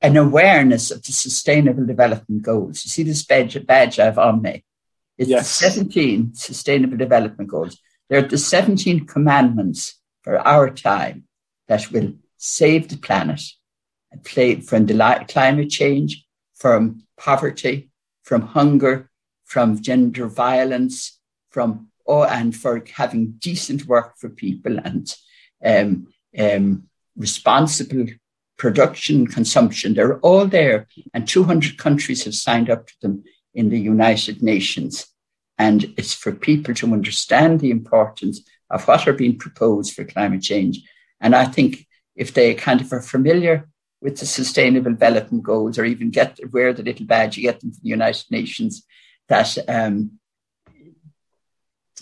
an 0.00 0.16
awareness 0.16 0.92
of 0.92 1.02
the 1.02 1.10
sustainable 1.10 1.84
development 1.84 2.42
goals. 2.42 2.84
You 2.84 2.90
see 2.90 3.02
this 3.02 3.24
badge, 3.24 3.66
badge 3.66 3.98
I 3.98 4.04
have 4.04 4.18
on 4.18 4.42
me. 4.42 4.62
It's 5.18 5.30
yes. 5.30 5.60
the 5.60 5.70
17 5.70 6.34
Sustainable 6.34 6.96
Development 6.96 7.48
Goals. 7.48 7.78
They're 8.08 8.22
the 8.22 8.38
17 8.38 9.06
commandments 9.06 10.00
for 10.22 10.38
our 10.38 10.70
time 10.70 11.24
that 11.68 11.90
will 11.90 12.12
save 12.36 12.88
the 12.88 12.98
planet 12.98 13.40
play 14.24 14.60
from 14.60 14.86
the 14.86 15.26
climate 15.28 15.70
change, 15.70 16.24
from 16.54 17.02
poverty, 17.18 17.90
from 18.22 18.42
hunger, 18.42 19.10
from 19.44 19.80
gender 19.80 20.26
violence, 20.26 21.18
from 21.50 21.88
oh, 22.06 22.24
and 22.24 22.54
for 22.54 22.82
having 22.94 23.34
decent 23.38 23.86
work 23.86 24.16
for 24.18 24.28
people 24.28 24.78
and 24.78 25.14
um, 25.64 26.06
um, 26.38 26.84
responsible 27.16 28.06
production, 28.56 29.26
consumption. 29.26 29.94
They're 29.94 30.18
all 30.20 30.46
there, 30.46 30.86
and 31.12 31.28
200 31.28 31.78
countries 31.78 32.24
have 32.24 32.34
signed 32.34 32.70
up 32.70 32.86
to 32.86 32.94
them 33.02 33.24
in 33.56 33.70
the 33.70 33.80
United 33.80 34.42
Nations. 34.42 35.06
And 35.58 35.94
it's 35.96 36.12
for 36.12 36.32
people 36.32 36.74
to 36.74 36.92
understand 36.92 37.58
the 37.58 37.70
importance 37.70 38.42
of 38.70 38.86
what 38.86 39.08
are 39.08 39.14
being 39.14 39.38
proposed 39.38 39.94
for 39.94 40.04
climate 40.04 40.42
change. 40.42 40.82
And 41.20 41.34
I 41.34 41.46
think 41.46 41.86
if 42.14 42.34
they 42.34 42.54
kind 42.54 42.80
of 42.80 42.92
are 42.92 43.00
familiar 43.00 43.68
with 44.02 44.18
the 44.18 44.26
sustainable 44.26 44.90
development 44.92 45.42
goals 45.42 45.78
or 45.78 45.86
even 45.86 46.10
get 46.10 46.38
wear 46.52 46.72
the 46.74 46.82
little 46.82 47.06
badge 47.06 47.36
you 47.36 47.42
get 47.42 47.60
them 47.60 47.72
from 47.72 47.80
the 47.82 47.88
United 47.88 48.30
Nations, 48.30 48.84
that 49.28 49.56
um, 49.68 50.18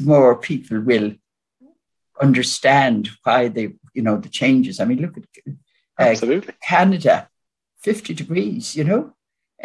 more 0.00 0.36
people 0.36 0.80
will 0.80 1.14
understand 2.20 3.10
why 3.22 3.48
they, 3.48 3.74
you 3.94 4.02
know, 4.02 4.16
the 4.16 4.28
changes. 4.28 4.80
I 4.80 4.84
mean, 4.86 5.00
look 5.00 5.16
at 5.16 6.18
uh, 6.22 6.52
Canada, 6.66 7.28
50 7.82 8.14
degrees, 8.14 8.74
you 8.74 8.84
know, 8.84 9.14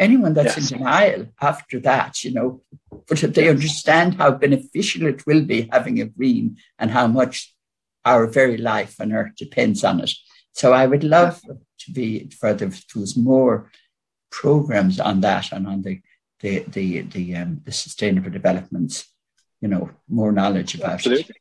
anyone 0.00 0.34
that's 0.34 0.56
yes. 0.56 0.70
in 0.72 0.78
denial 0.78 1.26
after 1.40 1.78
that, 1.80 2.24
you 2.24 2.32
know, 2.32 2.62
but 3.06 3.22
if 3.22 3.34
they 3.34 3.48
understand 3.48 4.14
how 4.14 4.32
beneficial 4.32 5.06
it 5.06 5.24
will 5.26 5.44
be 5.44 5.68
having 5.70 6.00
a 6.00 6.06
green 6.06 6.56
and 6.78 6.90
how 6.90 7.06
much 7.06 7.54
our 8.04 8.26
very 8.26 8.56
life 8.56 9.00
on 9.00 9.12
earth 9.12 9.36
depends 9.36 9.84
on 9.84 10.00
it. 10.00 10.10
So 10.52 10.72
I 10.72 10.86
would 10.86 11.04
love 11.04 11.40
to 11.42 11.92
be 11.92 12.30
for 12.30 12.52
there 12.54 12.72
was 12.96 13.16
more 13.16 13.70
programs 14.30 14.98
on 14.98 15.20
that 15.20 15.52
and 15.52 15.66
on 15.66 15.82
the 15.82 16.00
the 16.40 16.64
the 16.76 17.02
the, 17.02 17.36
um, 17.36 17.60
the 17.64 17.72
sustainable 17.72 18.30
developments, 18.30 19.06
you 19.60 19.68
know, 19.68 19.90
more 20.08 20.32
knowledge 20.32 20.74
about 20.74 20.92
Absolutely. 20.92 21.24
it. 21.28 21.36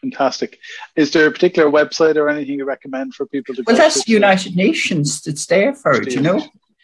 Fantastic. 0.00 0.58
Is 0.96 1.10
there 1.10 1.26
a 1.26 1.30
particular 1.30 1.70
website 1.70 2.16
or 2.16 2.28
anything 2.30 2.56
you 2.58 2.64
recommend 2.64 3.14
for 3.14 3.26
people 3.26 3.54
to? 3.54 3.62
Well, 3.66 3.76
that's 3.76 4.04
the 4.04 4.12
United 4.12 4.56
Nations. 4.56 5.26
It's 5.26 5.44
there 5.46 5.74
for 5.74 5.92
it, 5.92 6.14
you 6.14 6.22
know. 6.22 6.40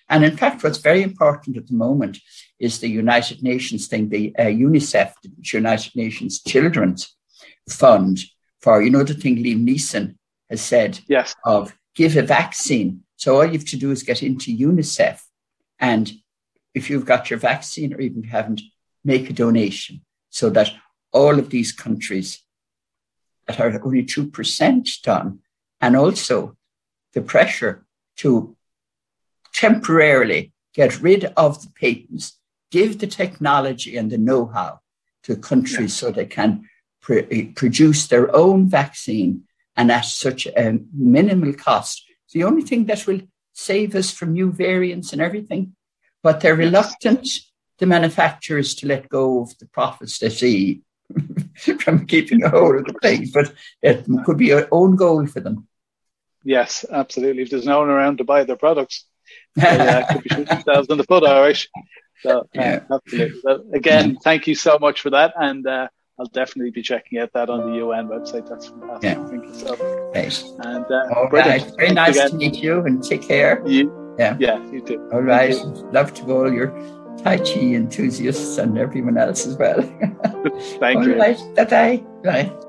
And 0.08 0.24
in 0.24 0.36
fact, 0.36 0.62
what's 0.62 0.78
very 0.78 1.02
important 1.02 1.56
at 1.56 1.66
the 1.66 1.74
moment 1.74 2.18
is 2.58 2.78
the 2.78 2.88
United 2.88 3.42
Nations 3.42 3.88
thing, 3.88 4.08
the 4.08 4.34
uh, 4.38 4.44
UNICEF, 4.44 5.12
the 5.22 5.30
United 5.52 5.96
Nations 5.96 6.42
Children's 6.42 7.14
Fund, 7.68 8.20
for, 8.60 8.82
you 8.82 8.90
know, 8.90 9.02
the 9.02 9.14
thing 9.14 9.36
Liam 9.36 9.66
Neeson 9.66 10.16
has 10.48 10.60
said 10.60 11.00
yes. 11.08 11.34
of 11.44 11.76
give 11.94 12.16
a 12.16 12.22
vaccine. 12.22 13.02
So 13.16 13.36
all 13.36 13.46
you 13.46 13.52
have 13.52 13.66
to 13.66 13.76
do 13.76 13.90
is 13.90 14.02
get 14.02 14.22
into 14.22 14.56
UNICEF. 14.56 15.20
And 15.78 16.12
if 16.74 16.88
you've 16.88 17.06
got 17.06 17.30
your 17.30 17.38
vaccine 17.38 17.92
or 17.92 18.00
even 18.00 18.22
haven't, 18.22 18.62
make 19.04 19.30
a 19.30 19.32
donation 19.32 20.02
so 20.30 20.50
that 20.50 20.70
all 21.12 21.38
of 21.38 21.50
these 21.50 21.72
countries 21.72 22.42
that 23.46 23.60
are 23.60 23.80
only 23.84 24.04
2% 24.04 25.02
done, 25.02 25.38
and 25.80 25.96
also 25.96 26.56
the 27.12 27.22
pressure 27.22 27.86
to 28.16 28.55
temporarily 29.56 30.52
get 30.74 31.00
rid 31.00 31.24
of 31.36 31.62
the 31.62 31.70
patents, 31.70 32.38
give 32.70 32.98
the 32.98 33.06
technology 33.06 33.96
and 33.96 34.12
the 34.12 34.18
know 34.18 34.46
how 34.46 34.80
to 35.22 35.34
countries 35.34 35.96
so 35.96 36.10
they 36.10 36.26
can 36.26 36.68
pr- 37.00 37.22
produce 37.54 38.06
their 38.06 38.34
own 38.36 38.68
vaccine 38.68 39.44
and 39.74 39.90
at 39.90 40.04
such 40.04 40.46
a 40.46 40.78
minimal 40.92 41.54
cost. 41.54 42.04
It's 42.24 42.34
the 42.34 42.44
only 42.44 42.62
thing 42.62 42.84
that 42.86 43.06
will 43.06 43.22
save 43.54 43.94
us 43.94 44.10
from 44.10 44.34
new 44.34 44.52
variants 44.52 45.12
and 45.12 45.22
everything. 45.22 45.74
But 46.22 46.40
they're 46.40 46.54
reluctant, 46.54 47.26
the 47.78 47.86
manufacturers, 47.86 48.74
to 48.76 48.86
let 48.86 49.08
go 49.08 49.40
of 49.42 49.56
the 49.58 49.66
profits 49.66 50.18
they 50.18 50.28
see 50.28 50.82
from 51.80 52.06
keeping 52.06 52.42
a 52.42 52.50
hold 52.50 52.76
of 52.76 52.84
the 52.84 52.94
place. 52.94 53.30
But 53.30 53.54
it 53.80 54.06
could 54.24 54.36
be 54.36 54.50
an 54.50 54.66
own 54.70 54.96
goal 54.96 55.26
for 55.26 55.40
them. 55.40 55.66
Yes, 56.44 56.84
absolutely. 56.90 57.42
If 57.42 57.50
there's 57.50 57.66
no 57.66 57.80
one 57.80 57.88
around 57.88 58.18
to 58.18 58.24
buy 58.24 58.44
their 58.44 58.56
products, 58.56 59.06
uh, 59.60 60.06
could 60.12 60.22
be 60.22 60.28
shooting 60.28 60.44
themselves 60.64 60.88
in 60.90 60.98
the 60.98 61.04
foot, 61.04 61.22
right. 61.22 61.66
So, 62.22 62.40
uh, 62.40 62.44
yeah. 62.54 62.80
absolutely. 62.90 63.78
Again, 63.78 64.10
yeah. 64.10 64.16
thank 64.22 64.46
you 64.46 64.54
so 64.54 64.78
much 64.78 65.00
for 65.00 65.10
that. 65.10 65.34
And 65.36 65.66
uh, 65.66 65.88
I'll 66.18 66.26
definitely 66.26 66.70
be 66.70 66.82
checking 66.82 67.18
out 67.18 67.32
that 67.34 67.50
on 67.50 67.70
the 67.70 67.78
UN 67.78 68.08
website. 68.08 68.48
That's 68.48 68.68
fantastic. 68.68 69.02
Yeah. 69.02 69.26
Thank 69.26 69.44
you 69.44 69.54
so 69.54 69.70
much. 69.70 70.14
Right. 70.14 70.44
And, 70.66 70.84
uh, 70.90 71.14
All 71.14 71.28
right. 71.28 71.62
Very 71.76 71.92
nice 71.92 72.16
again. 72.16 72.30
to 72.30 72.36
meet 72.36 72.56
you 72.56 72.80
and 72.86 73.02
take 73.02 73.22
care. 73.22 73.62
You, 73.66 74.14
yeah. 74.18 74.36
Yeah, 74.40 74.64
you 74.70 74.80
too. 74.80 75.08
All 75.12 75.22
right. 75.22 75.54
Love 75.92 76.14
to 76.14 76.32
all 76.32 76.52
your 76.52 76.68
Tai 77.18 77.38
Chi 77.38 77.74
enthusiasts 77.74 78.56
and 78.58 78.78
everyone 78.78 79.18
else 79.18 79.46
as 79.46 79.56
well. 79.56 79.82
Thank 80.80 80.98
all 80.98 81.08
you. 81.08 81.18
Right. 81.18 81.38
Bye-bye. 81.54 82.04
Bye. 82.24 82.65